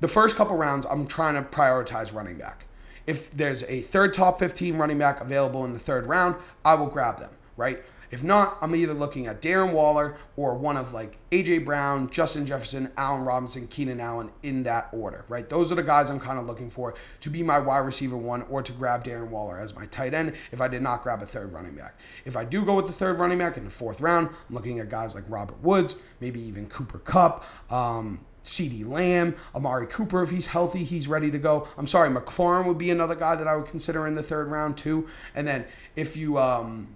The 0.00 0.08
first 0.08 0.34
couple 0.34 0.56
rounds, 0.56 0.84
I'm 0.90 1.06
trying 1.06 1.34
to 1.34 1.42
prioritize 1.48 2.12
running 2.12 2.36
back. 2.36 2.64
If 3.06 3.30
there's 3.30 3.62
a 3.64 3.82
third 3.82 4.12
top 4.12 4.40
15 4.40 4.76
running 4.76 4.98
back 4.98 5.20
available 5.20 5.64
in 5.64 5.72
the 5.72 5.78
third 5.78 6.06
round, 6.06 6.34
I 6.64 6.74
will 6.74 6.88
grab 6.88 7.20
them, 7.20 7.30
right? 7.56 7.80
If 8.10 8.24
not, 8.24 8.58
I'm 8.60 8.74
either 8.74 8.94
looking 8.94 9.26
at 9.26 9.40
Darren 9.40 9.72
Waller 9.72 10.16
or 10.36 10.54
one 10.54 10.76
of 10.76 10.92
like 10.92 11.16
AJ 11.30 11.64
Brown, 11.64 12.10
Justin 12.10 12.44
Jefferson, 12.44 12.90
Allen 12.96 13.24
Robinson, 13.24 13.68
Keenan 13.68 14.00
Allen 14.00 14.30
in 14.42 14.64
that 14.64 14.88
order, 14.92 15.24
right? 15.28 15.48
Those 15.48 15.70
are 15.70 15.76
the 15.76 15.82
guys 15.82 16.10
I'm 16.10 16.18
kind 16.18 16.38
of 16.38 16.46
looking 16.46 16.70
for 16.70 16.94
to 17.20 17.30
be 17.30 17.42
my 17.42 17.58
wide 17.58 17.78
receiver 17.78 18.16
one 18.16 18.42
or 18.42 18.62
to 18.62 18.72
grab 18.72 19.04
Darren 19.04 19.28
Waller 19.28 19.58
as 19.58 19.74
my 19.74 19.86
tight 19.86 20.12
end 20.12 20.34
if 20.50 20.60
I 20.60 20.68
did 20.68 20.82
not 20.82 21.02
grab 21.02 21.22
a 21.22 21.26
third 21.26 21.52
running 21.52 21.74
back. 21.74 21.98
If 22.24 22.36
I 22.36 22.44
do 22.44 22.64
go 22.64 22.74
with 22.74 22.86
the 22.86 22.92
third 22.92 23.18
running 23.18 23.38
back 23.38 23.56
in 23.56 23.64
the 23.64 23.70
fourth 23.70 24.00
round, 24.00 24.28
I'm 24.28 24.54
looking 24.54 24.80
at 24.80 24.88
guys 24.88 25.14
like 25.14 25.24
Robert 25.28 25.62
Woods, 25.62 25.98
maybe 26.20 26.40
even 26.40 26.68
Cooper 26.68 26.98
Kupp. 26.98 27.44
Um, 27.70 28.20
CeeDee 28.42 28.88
Lamb, 28.88 29.36
Amari 29.54 29.86
Cooper, 29.86 30.22
if 30.22 30.30
he's 30.30 30.46
healthy, 30.46 30.82
he's 30.82 31.06
ready 31.06 31.30
to 31.30 31.38
go. 31.38 31.68
I'm 31.76 31.86
sorry, 31.86 32.08
McLaurin 32.08 32.64
would 32.66 32.78
be 32.78 32.90
another 32.90 33.14
guy 33.14 33.36
that 33.36 33.46
I 33.46 33.54
would 33.54 33.66
consider 33.66 34.06
in 34.06 34.14
the 34.14 34.22
third 34.22 34.50
round 34.50 34.78
too. 34.78 35.06
And 35.34 35.46
then 35.46 35.66
if 35.94 36.16
you 36.16 36.38
um, 36.38 36.88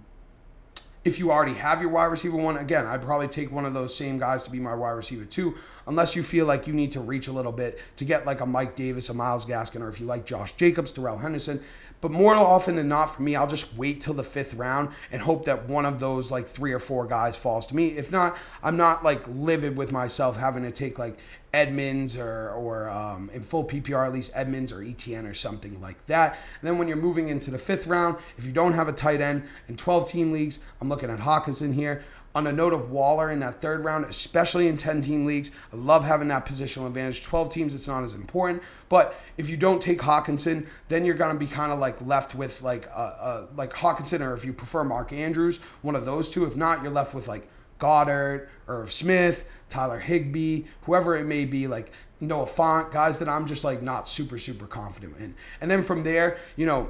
if 1.05 1.19
you 1.19 1.31
already 1.31 1.53
have 1.53 1.81
your 1.81 1.91
wide 1.91 2.05
receiver 2.05 2.35
one, 2.35 2.57
again, 2.57 2.87
I'd 2.87 3.03
probably 3.03 3.27
take 3.27 3.51
one 3.51 3.63
of 3.63 3.75
those 3.75 3.95
same 3.95 4.17
guys 4.17 4.43
to 4.43 4.49
be 4.49 4.59
my 4.59 4.73
wide 4.73 4.91
receiver 4.91 5.23
two, 5.23 5.55
unless 5.85 6.15
you 6.15 6.23
feel 6.23 6.47
like 6.47 6.65
you 6.65 6.73
need 6.73 6.91
to 6.93 6.99
reach 6.99 7.27
a 7.27 7.31
little 7.31 7.51
bit 7.51 7.79
to 7.97 8.05
get 8.05 8.25
like 8.25 8.41
a 8.41 8.45
Mike 8.45 8.75
Davis, 8.75 9.07
a 9.09 9.13
Myles 9.13 9.45
Gaskin, 9.45 9.81
or 9.81 9.87
if 9.87 9.99
you 9.99 10.07
like 10.07 10.25
Josh 10.25 10.53
Jacobs, 10.53 10.91
Darrell 10.91 11.19
Henderson. 11.19 11.63
But 12.01 12.11
more 12.11 12.35
often 12.35 12.75
than 12.75 12.89
not, 12.89 13.15
for 13.15 13.21
me, 13.21 13.35
I'll 13.35 13.47
just 13.47 13.77
wait 13.77 14.01
till 14.01 14.15
the 14.15 14.23
fifth 14.23 14.55
round 14.55 14.89
and 15.11 15.21
hope 15.21 15.45
that 15.45 15.69
one 15.69 15.85
of 15.85 15.99
those 15.99 16.31
like 16.31 16.47
three 16.47 16.73
or 16.73 16.79
four 16.79 17.05
guys 17.05 17.37
falls 17.37 17.67
to 17.67 17.75
me. 17.75 17.97
If 17.97 18.11
not, 18.11 18.35
I'm 18.63 18.75
not 18.75 19.03
like 19.03 19.23
livid 19.27 19.77
with 19.77 19.91
myself 19.91 20.37
having 20.37 20.63
to 20.63 20.71
take 20.71 20.99
like 20.99 21.17
Edmonds 21.55 22.17
or, 22.17 22.49
or 22.49 22.89
um, 22.89 23.31
in 23.33 23.41
full 23.41 23.63
PPR, 23.63 24.05
at 24.05 24.11
least 24.11 24.33
Edmonds 24.35 24.73
or 24.73 24.79
ETN 24.79 25.29
or 25.29 25.33
something 25.33 25.79
like 25.79 26.05
that. 26.07 26.37
And 26.59 26.67
then 26.67 26.77
when 26.77 26.89
you're 26.89 26.97
moving 26.97 27.29
into 27.29 27.49
the 27.49 27.57
fifth 27.57 27.87
round, 27.87 28.17
if 28.37 28.45
you 28.45 28.51
don't 28.51 28.73
have 28.73 28.89
a 28.89 28.91
tight 28.91 29.21
end 29.21 29.43
in 29.69 29.77
12 29.77 30.11
team 30.11 30.33
leagues, 30.33 30.59
I'm 30.81 30.89
looking 30.89 31.09
at 31.09 31.19
Hockenson 31.19 31.73
here. 31.73 32.03
On 32.35 32.45
a 32.47 32.51
note 32.51 32.73
of 32.73 32.91
Waller 32.91 33.31
in 33.31 33.39
that 33.39 33.61
third 33.61 33.85
round, 33.85 34.03
especially 34.03 34.67
in 34.67 34.75
10 34.75 35.01
team 35.01 35.25
leagues, 35.25 35.51
I 35.71 35.77
love 35.77 36.03
having 36.03 36.27
that 36.27 36.45
positional 36.45 36.87
advantage. 36.87 37.23
12 37.23 37.49
teams, 37.49 37.73
it's 37.73 37.87
not 37.87 38.03
as 38.03 38.13
important. 38.13 38.61
But 38.89 39.15
if 39.37 39.49
you 39.49 39.55
don't 39.55 39.81
take 39.81 39.99
Hockenson, 40.01 40.67
then 40.89 41.05
you're 41.05 41.15
going 41.15 41.33
to 41.33 41.39
be 41.39 41.47
kind 41.47 41.71
of 41.71 41.79
like 41.79 42.01
left 42.05 42.35
with 42.35 42.61
like 42.61 42.89
uh, 42.93 43.15
uh, 43.19 43.47
like 43.55 43.71
Hockenson, 43.71 44.19
or 44.19 44.33
if 44.33 44.43
you 44.43 44.51
prefer 44.51 44.83
Mark 44.83 45.13
Andrews, 45.13 45.61
one 45.81 45.95
of 45.95 46.03
those 46.03 46.29
two. 46.29 46.43
If 46.43 46.57
not, 46.57 46.83
you're 46.83 46.91
left 46.91 47.13
with 47.13 47.29
like 47.29 47.47
Goedert, 47.79 48.49
Irv 48.67 48.91
Smith, 48.91 49.45
Tyler 49.69 49.99
Higbee, 49.99 50.63
whoever 50.83 51.15
it 51.15 51.25
may 51.25 51.45
be, 51.45 51.67
like 51.67 51.91
Noah 52.19 52.45
Fant, 52.45 52.91
guys 52.91 53.19
that 53.19 53.29
I'm 53.29 53.45
just 53.45 53.63
like 53.63 53.81
not 53.81 54.07
super, 54.07 54.37
super 54.37 54.67
confident 54.67 55.17
in. 55.17 55.35
And 55.61 55.69
then 55.69 55.83
from 55.83 56.03
there, 56.03 56.37
you 56.55 56.65
know, 56.65 56.89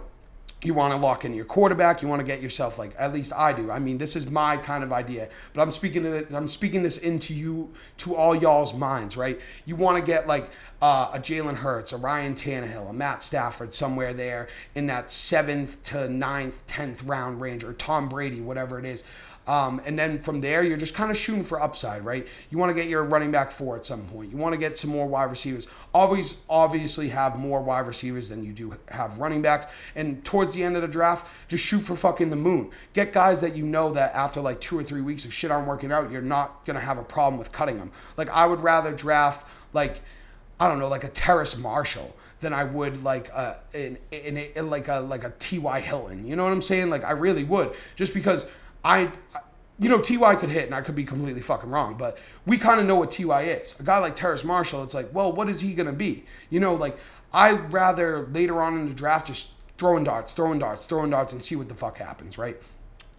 you 0.66 0.74
want 0.74 0.94
to 0.94 0.98
lock 0.98 1.26
in 1.26 1.34
your 1.34 1.46
quarterback. 1.46 2.02
You 2.02 2.08
want 2.08 2.22
to 2.22 2.26
get 2.26 2.42
yourself 2.42 2.80
like 2.80 2.96
at 2.98 3.14
least 3.14 3.34
I 3.34 3.54
do. 3.54 3.70
I 3.70 3.80
mean, 3.80 3.98
this 3.98 4.16
is 4.16 4.30
my 4.30 4.58
kind 4.58 4.84
of 4.84 4.92
idea, 4.92 5.30
but 5.54 5.62
I'm 5.62 5.72
speaking. 5.72 6.06
I'm 6.34 6.48
speaking 6.48 6.82
this 6.82 6.98
into 6.98 7.34
you 7.34 7.72
to 7.98 8.16
all 8.16 8.36
y'all's 8.36 8.74
minds, 8.74 9.16
right? 9.16 9.40
You 9.66 9.76
want 9.76 10.04
to 10.04 10.06
get 10.06 10.28
like 10.28 10.50
uh, 10.82 11.12
a 11.14 11.20
Jalen 11.20 11.56
Hurts, 11.56 11.94
a 11.94 11.98
Ryan 11.98 12.36
Tannehill, 12.36 12.90
a 12.90 12.94
Matt 12.94 13.22
Stafford, 13.22 13.76
somewhere 13.76 14.14
there 14.14 14.48
in 14.74 14.88
that 14.88 15.12
seventh 15.12 15.84
to 15.86 16.10
ninth, 16.10 16.66
tenth 16.68 17.04
round 17.04 17.42
range, 17.42 17.64
or 17.64 17.74
Tom 17.74 18.10
Brady, 18.10 18.42
whatever 18.42 18.80
it 18.80 18.86
is. 18.86 19.04
Um, 19.48 19.80
and 19.86 19.98
then 19.98 20.20
from 20.20 20.42
there, 20.42 20.64
you're 20.64 20.78
just 20.78 20.96
kind 20.96 21.12
of 21.12 21.18
shooting 21.18 21.44
for 21.44 21.62
upside, 21.62 22.04
right? 22.04 22.28
You 22.50 22.58
want 22.58 22.72
to 22.72 22.74
get 22.74 22.90
your 22.90 23.04
running 23.04 23.32
back 23.32 23.52
four 23.52 23.76
at 23.76 23.86
some 23.86 24.06
point. 24.08 24.32
You 24.32 24.38
want 24.38 24.54
to 24.54 24.58
get 24.58 24.78
some 24.78 24.90
more 24.90 25.08
wide 25.08 25.26
receivers. 25.26 25.68
Always, 25.94 26.38
obviously, 26.50 27.10
have 27.10 27.38
more 27.38 27.62
wide 27.62 27.86
receivers 27.88 28.30
than 28.30 28.44
you 28.44 28.54
do 28.54 28.76
have 28.88 29.20
running 29.20 29.42
backs. 29.42 29.68
And 29.96 30.26
towards 30.26 30.54
the 30.54 30.64
end 30.64 30.76
of 30.76 30.82
the 30.82 30.88
draft, 30.88 31.28
just 31.48 31.64
shoot 31.64 31.80
for 31.80 31.96
fucking 31.96 32.32
the 32.32 32.36
moon. 32.36 32.72
Get 32.94 33.14
guys 33.14 33.42
that 33.42 33.56
you 33.56 33.66
know 33.66 33.94
that 33.94 34.16
after 34.16 34.42
like 34.42 34.62
two 34.62 34.80
or 34.80 34.84
three 34.84 35.02
weeks 35.02 35.26
of 35.26 35.34
shit 35.34 35.52
aren't 35.52 35.68
working 35.68 35.92
out, 35.92 36.12
you're 36.12 36.22
not 36.22 36.66
gonna 36.66 36.80
have 36.80 36.98
a 36.98 37.04
problem 37.04 37.38
with 37.38 37.52
cutting 37.52 37.78
them. 37.78 37.92
Like 38.18 38.30
I 38.30 38.48
would 38.48 38.62
rather 38.62 38.92
draft 38.92 39.48
like 39.74 40.02
I 40.60 40.68
don't 40.68 40.80
know, 40.80 40.88
like 40.88 41.04
a 41.04 41.10
Terrace 41.10 41.58
Marshall 41.58 42.16
than 42.40 42.54
I 42.54 42.64
would 42.64 43.04
like 43.04 43.30
a 43.30 43.58
like 43.74 44.88
a 44.88 45.00
like 45.02 45.24
a 45.24 45.34
T.Y. 45.40 45.80
Hilton. 45.82 46.28
You 46.28 46.36
know 46.36 46.44
what 46.44 46.54
I'm 46.54 46.62
saying? 46.62 46.90
Like 46.90 47.04
I 47.04 47.12
really 47.12 47.44
would, 47.44 47.74
just 47.96 48.14
because 48.14 48.46
I, 48.86 49.12
you 49.80 49.90
know, 49.90 50.00
Ty 50.00 50.36
could 50.36 50.50
hit, 50.50 50.66
and 50.66 50.76
I 50.76 50.82
could 50.82 50.96
be 50.96 51.04
completely 51.04 51.42
fucking 51.42 51.70
wrong, 51.70 51.98
but 51.98 52.20
we 52.46 52.58
kind 52.58 52.80
of 52.80 52.86
know 52.86 52.96
what 52.96 53.12
Ty 53.12 53.42
is. 53.42 53.78
A 53.80 53.84
guy 53.84 53.98
like 53.98 54.16
Terrace 54.16 54.44
Marshall, 54.44 54.84
it's 54.84 54.94
like, 54.94 55.14
well, 55.14 55.34
what 55.34 55.50
is 55.50 55.60
he 55.60 55.74
gonna 55.74 55.92
be? 55.92 56.26
You 56.52 56.60
know, 56.60 56.76
like 56.76 56.98
I'd 57.34 57.74
rather 57.74 58.28
later 58.28 58.62
on 58.62 58.80
in 58.80 58.88
the 58.88 58.94
draft 58.94 59.28
just 59.28 59.52
throwing 59.78 60.04
darts, 60.04 60.34
throwing 60.34 60.60
darts, 60.60 60.86
throwing 60.86 61.10
darts, 61.10 61.34
and 61.34 61.44
see 61.44 61.56
what 61.56 61.68
the 61.68 61.76
fuck 61.76 61.98
happens, 61.98 62.38
right? 62.38 62.56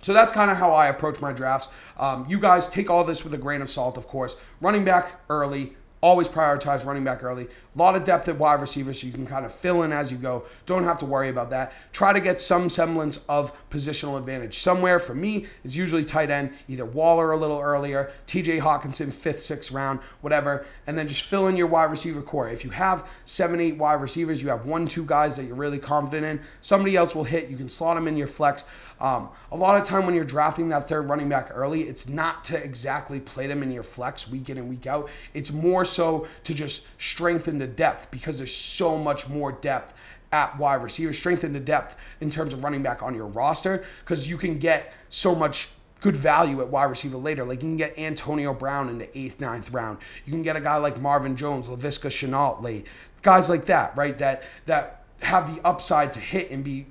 So 0.01 0.13
that's 0.13 0.33
kind 0.33 0.51
of 0.51 0.57
how 0.57 0.73
I 0.73 0.87
approach 0.87 1.21
my 1.21 1.33
drafts. 1.33 1.69
Um, 1.99 2.27
you 2.29 2.39
guys 2.39 2.69
take 2.69 2.89
all 2.89 3.03
this 3.03 3.25
with 3.25 3.35
a 3.35 3.39
grain 3.39 3.61
of 3.61 3.69
salt, 3.69 3.97
of 3.97 4.07
course. 4.07 4.37
Running 4.61 4.85
back 4.85 5.21
early, 5.29 5.75
always 6.01 6.29
prioritize 6.29 6.85
running 6.85 7.03
back 7.03 7.25
early. 7.25 7.49
A 7.77 7.79
lot 7.79 7.95
of 7.95 8.05
depth 8.05 8.27
at 8.29 8.39
wide 8.39 8.63
receiver, 8.63 8.95
so 8.95 9.07
you 9.07 9.13
can 9.13 9.27
kind 9.27 9.45
of 9.45 9.55
fill 9.55 9.83
in 9.83 9.93
as 9.93 10.11
you 10.11 10.17
go. 10.17 10.45
Don't 10.65 10.85
have 10.85 10.99
to 11.01 11.05
worry 11.05 11.29
about 11.29 11.51
that. 11.51 11.75
Try 11.93 12.15
to 12.15 12.21
get 12.21 12.41
some 12.41 12.71
semblance 12.71 13.23
of 13.29 13.53
positional 13.69 14.17
advantage. 14.17 14.61
Somewhere 14.61 14.99
for 14.99 15.15
me 15.15 15.45
is 15.63 15.77
usually 15.77 16.05
tight 16.05 16.31
end, 16.31 16.55
either 16.69 16.87
Waller 16.87 17.33
a 17.33 17.37
little 17.37 17.61
earlier, 17.61 18.13
TJ 18.27 18.61
Hockenson, 18.61 19.13
fifth, 19.13 19.43
sixth 19.43 19.71
round, 19.73 20.01
whatever, 20.23 20.65
and 20.87 20.97
then 20.97 21.07
just 21.07 21.23
fill 21.23 21.49
in 21.49 21.57
your 21.57 21.67
wide 21.67 21.91
receiver 21.91 22.23
core. 22.23 22.49
If 22.49 22.65
you 22.65 22.71
have 22.71 23.07
seven, 23.27 23.61
eight 23.61 23.77
wide 23.77 24.01
receivers, 24.01 24.41
you 24.41 24.49
have 24.49 24.65
one, 24.65 24.89
two 24.89 25.05
guys 25.05 25.37
that 25.37 25.45
you're 25.45 25.55
really 25.55 25.79
confident 25.79 26.25
in, 26.25 26.47
somebody 26.63 26.97
else 26.97 27.15
will 27.15 27.25
hit. 27.25 27.51
You 27.51 27.59
can 27.59 27.69
slot 27.69 27.97
them 27.97 28.09
in 28.09 28.17
your 28.17 28.27
flex. 28.27 28.65
Um, 28.99 29.29
a 29.53 29.57
lot 29.57 29.79
of 29.79 29.87
time 29.87 30.07
when 30.07 30.15
you're 30.15 30.25
drafting 30.25 30.71
that 30.71 30.89
third 30.89 31.09
running 31.09 31.29
back 31.29 31.51
early, 31.53 31.83
it's 31.83 32.09
not 32.09 32.45
to 32.47 32.63
exactly 32.63 33.21
play 33.21 33.47
them 33.47 33.63
in 33.63 33.71
your 33.71 33.83
flex 33.83 34.29
week 34.29 34.49
in 34.49 34.57
and 34.57 34.69
week 34.69 34.87
out. 34.87 35.11
It's 35.35 35.53
more 35.53 35.85
so 35.85 36.27
to 36.45 36.55
just 36.55 36.87
strengthen 36.99 37.59
the 37.59 37.66
depth 37.67 38.11
because 38.11 38.39
there's 38.39 38.55
so 38.55 38.99
much 38.99 39.29
more 39.29 39.53
depth 39.53 39.95
at 40.33 40.59
wide 40.59 40.83
receiver, 40.83 41.13
strengthen 41.13 41.53
the 41.53 41.61
depth 41.61 41.97
in 42.21 42.31
terms 42.31 42.53
of 42.53 42.63
running 42.63 42.83
back 42.83 43.03
on 43.03 43.15
your 43.15 43.27
roster 43.27 43.85
because 44.01 44.29
you 44.29 44.37
can 44.37 44.59
get 44.59 44.93
so 45.09 45.35
much 45.35 45.71
good 46.01 46.17
value 46.17 46.61
at 46.61 46.69
wide 46.69 46.85
receiver 46.85 47.17
later. 47.17 47.45
Like 47.45 47.63
you 47.63 47.69
can 47.69 47.77
get 47.77 47.99
Antonio 47.99 48.53
Brown 48.53 48.89
in 48.89 48.99
the 48.99 49.19
eighth, 49.19 49.41
ninth 49.41 49.71
round. 49.71 49.99
You 50.25 50.33
can 50.33 50.43
get 50.43 50.57
a 50.57 50.61
guy 50.61 50.77
like 50.77 51.01
Marvin 51.01 51.37
Jones, 51.37 51.67
Laviska 51.67 52.11
Shenault 52.11 52.63
late, 52.63 52.87
guys 53.23 53.49
like 53.49 53.67
that, 53.67 53.97
right? 53.97 54.17
That 54.19 54.45
that 54.67 55.05
have 55.23 55.55
the 55.55 55.65
upside 55.67 56.13
to 56.13 56.21
hit 56.21 56.51
and 56.51 56.63
be 56.63 56.87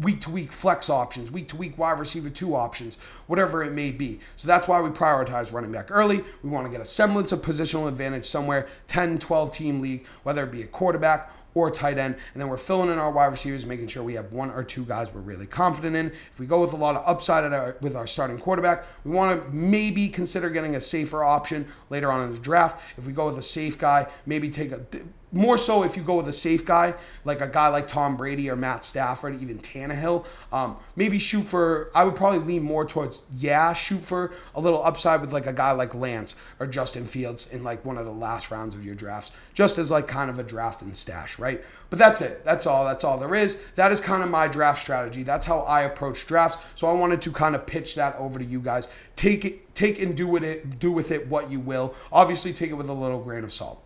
week 0.00 0.20
to 0.22 0.30
week 0.30 0.52
flex 0.52 0.90
options, 0.90 1.30
week 1.30 1.48
to 1.48 1.56
week 1.56 1.78
wide 1.78 1.98
receiver 1.98 2.30
two 2.30 2.54
options, 2.54 2.98
whatever 3.26 3.62
it 3.62 3.72
may 3.72 3.90
be. 3.90 4.20
So 4.36 4.46
that's 4.46 4.68
why 4.68 4.80
we 4.80 4.90
prioritize 4.90 5.52
running 5.52 5.72
back 5.72 5.90
early. 5.90 6.24
We 6.42 6.50
want 6.50 6.66
to 6.66 6.70
get 6.70 6.80
a 6.80 6.84
semblance 6.84 7.32
of 7.32 7.42
positional 7.42 7.88
advantage 7.88 8.26
somewhere, 8.26 8.68
10, 8.88 9.18
12 9.18 9.52
team 9.52 9.80
league, 9.80 10.04
whether 10.22 10.44
it 10.44 10.50
be 10.50 10.62
a 10.62 10.66
quarterback 10.66 11.30
or 11.56 11.70
tight 11.70 11.96
end. 11.96 12.14
And 12.34 12.42
then 12.42 12.50
we're 12.50 12.58
filling 12.58 12.90
in 12.90 12.98
our 12.98 13.10
wide 13.10 13.26
receivers, 13.26 13.64
making 13.64 13.88
sure 13.88 14.02
we 14.02 14.12
have 14.14 14.30
one 14.30 14.50
or 14.50 14.62
two 14.62 14.84
guys 14.84 15.08
we're 15.12 15.22
really 15.22 15.46
confident 15.46 15.96
in. 15.96 16.08
If 16.08 16.38
we 16.38 16.46
go 16.46 16.60
with 16.60 16.74
a 16.74 16.76
lot 16.76 16.96
of 16.96 17.02
upside 17.06 17.50
our, 17.50 17.76
with 17.80 17.96
our 17.96 18.06
starting 18.06 18.38
quarterback, 18.38 18.84
we 19.04 19.12
want 19.12 19.42
to 19.42 19.50
maybe 19.50 20.10
consider 20.10 20.50
getting 20.50 20.76
a 20.76 20.80
safer 20.80 21.24
option 21.24 21.66
later 21.88 22.12
on 22.12 22.24
in 22.24 22.32
the 22.32 22.38
draft. 22.38 22.82
If 22.98 23.06
we 23.06 23.14
go 23.14 23.24
with 23.24 23.38
a 23.38 23.42
safe 23.42 23.78
guy, 23.78 24.06
maybe 24.26 24.50
take 24.50 24.70
a 24.70 24.80
more 25.32 25.58
so 25.58 25.82
if 25.82 25.96
you 25.96 26.02
go 26.02 26.16
with 26.16 26.28
a 26.28 26.32
safe 26.32 26.64
guy, 26.64 26.94
like 27.24 27.40
a 27.40 27.48
guy 27.48 27.68
like 27.68 27.88
Tom 27.88 28.16
Brady 28.16 28.48
or 28.48 28.56
Matt 28.56 28.84
Stafford, 28.84 29.42
even 29.42 29.58
Tannehill. 29.58 30.24
Um, 30.52 30.76
maybe 30.94 31.18
shoot 31.18 31.44
for, 31.44 31.90
I 31.94 32.04
would 32.04 32.14
probably 32.14 32.38
lean 32.40 32.62
more 32.62 32.86
towards, 32.86 33.22
yeah, 33.36 33.72
shoot 33.72 34.02
for 34.02 34.32
a 34.54 34.60
little 34.60 34.82
upside 34.84 35.20
with 35.20 35.32
like 35.32 35.46
a 35.46 35.52
guy 35.52 35.72
like 35.72 35.94
Lance 35.94 36.36
or 36.60 36.66
Justin 36.66 37.06
Fields 37.06 37.48
in 37.48 37.64
like 37.64 37.84
one 37.84 37.98
of 37.98 38.06
the 38.06 38.12
last 38.12 38.50
rounds 38.50 38.74
of 38.74 38.84
your 38.84 38.94
drafts, 38.94 39.32
just 39.52 39.78
as 39.78 39.90
like 39.90 40.06
kind 40.06 40.30
of 40.30 40.38
a 40.38 40.44
draft 40.44 40.82
and 40.82 40.96
stash, 40.96 41.38
right? 41.38 41.62
But 41.90 41.98
that's 41.98 42.20
it. 42.20 42.44
That's 42.44 42.66
all. 42.66 42.84
That's 42.84 43.04
all 43.04 43.18
there 43.18 43.34
is. 43.34 43.60
That 43.76 43.92
is 43.92 44.00
kind 44.00 44.22
of 44.22 44.30
my 44.30 44.48
draft 44.48 44.80
strategy. 44.80 45.22
That's 45.22 45.46
how 45.46 45.60
I 45.60 45.82
approach 45.82 46.26
drafts. 46.26 46.58
So 46.74 46.88
I 46.88 46.92
wanted 46.92 47.22
to 47.22 47.32
kind 47.32 47.54
of 47.54 47.66
pitch 47.66 47.94
that 47.94 48.16
over 48.16 48.38
to 48.38 48.44
you 48.44 48.60
guys. 48.60 48.88
Take 49.14 49.44
it, 49.44 49.74
take 49.74 50.00
and 50.00 50.16
do 50.16 50.26
with 50.26 50.42
it, 50.42 50.78
do 50.78 50.90
with 50.90 51.12
it 51.12 51.28
what 51.28 51.50
you 51.50 51.60
will. 51.60 51.94
Obviously, 52.10 52.52
take 52.52 52.70
it 52.70 52.74
with 52.74 52.88
a 52.88 52.92
little 52.92 53.20
grain 53.20 53.44
of 53.44 53.52
salt 53.52 53.85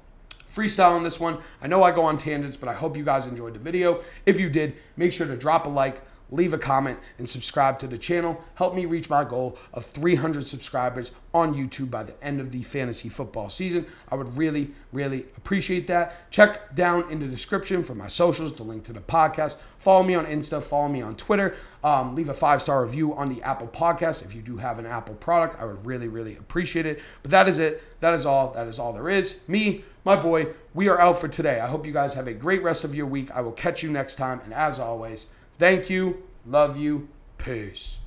freestyle 0.55 0.93
on 0.93 1.03
this 1.03 1.21
one. 1.21 1.39
I 1.63 1.67
know 1.67 1.83
I 1.83 1.91
go 1.93 2.03
on 2.03 2.19
tangents, 2.19 2.57
but 2.57 2.69
I 2.69 2.75
hope 2.75 2.97
you 2.97 3.05
guys 3.05 3.27
enjoyed 3.27 3.55
the 3.55 3.61
video. 3.61 4.03
If 4.27 4.41
you 4.41 4.51
did, 4.51 4.75
make 4.97 5.13
sure 5.13 5.27
to 5.27 5.37
drop 5.37 5.67
a 5.67 5.69
like, 5.69 6.03
leave 6.31 6.53
a 6.53 6.59
comment, 6.59 6.99
and 7.19 7.29
subscribe 7.29 7.79
to 7.81 7.87
the 7.87 7.99
channel. 7.99 8.43
Help 8.55 8.75
me 8.75 8.87
reach 8.87 9.11
my 9.11 9.25
goal 9.25 9.59
of 9.73 9.87
300 9.87 10.47
subscribers 10.47 11.13
on 11.33 11.55
YouTube 11.55 11.91
by 11.91 12.03
the 12.03 12.25
end 12.25 12.41
of 12.41 12.51
the 12.51 12.63
fantasy 12.63 13.09
football 13.09 13.49
season. 13.49 13.87
I 14.11 14.17
would 14.17 14.37
really, 14.37 14.73
really 14.93 15.27
appreciate 15.37 15.87
that. 15.89 16.31
Check 16.31 16.75
down 16.75 17.11
in 17.11 17.21
the 17.21 17.27
description 17.27 17.85
for 17.85 17.95
my 17.95 18.09
socials, 18.09 18.55
the 18.55 18.63
link 18.63 18.85
to 18.85 18.93
the 18.93 19.01
podcast. 19.01 19.57
Follow 19.79 20.03
me 20.03 20.15
on 20.15 20.27
Insta, 20.27 20.63
follow 20.63 20.89
me 20.89 21.01
on 21.03 21.17
Twitter. 21.17 21.57
Um, 21.83 22.15
leave 22.15 22.29
a 22.29 22.35
five 22.35 22.61
star 22.61 22.85
review 22.85 23.15
on 23.15 23.33
the 23.33 23.43
Apple 23.43 23.69
Podcast. 23.69 24.25
If 24.25 24.35
you 24.35 24.43
do 24.43 24.59
have 24.59 24.79
an 24.79 24.87
Apple 24.87 25.15
product, 25.15 25.61
I 25.61 25.65
would 25.65 25.87
really, 25.87 26.09
really 26.09 26.37
appreciate 26.37 26.85
it. 26.85 27.01
But 27.23 27.31
that 27.31 27.49
is 27.49 27.59
it. 27.59 27.83
That 28.01 28.13
is 28.13 28.27
all. 28.27 28.53
That 28.53 28.67
is 28.67 28.79
all 28.79 28.93
there 28.93 29.09
is. 29.09 29.41
Me, 29.49 29.85
my 30.05 30.17
boy, 30.17 30.49
we 30.75 30.89
are 30.89 31.01
out 31.01 31.21
for 31.21 31.29
today. 31.29 31.61
I 31.61 31.67
hope 31.67 31.87
you 31.87 31.93
guys 31.93 32.15
have 32.15 32.27
a 32.27 32.35
great 32.35 32.63
rest 32.63 32.85
of 32.85 32.95
your 32.95 33.07
week. 33.07 33.31
I 33.31 33.41
will 33.41 33.53
catch 33.53 33.83
you 33.83 33.91
next 33.91 34.17
time. 34.17 34.41
And 34.45 34.53
as 34.53 34.79
always, 34.79 35.27
thank 35.59 35.89
you, 35.89 36.23
love 36.47 36.77
you, 36.77 37.09
peace. 37.39 38.00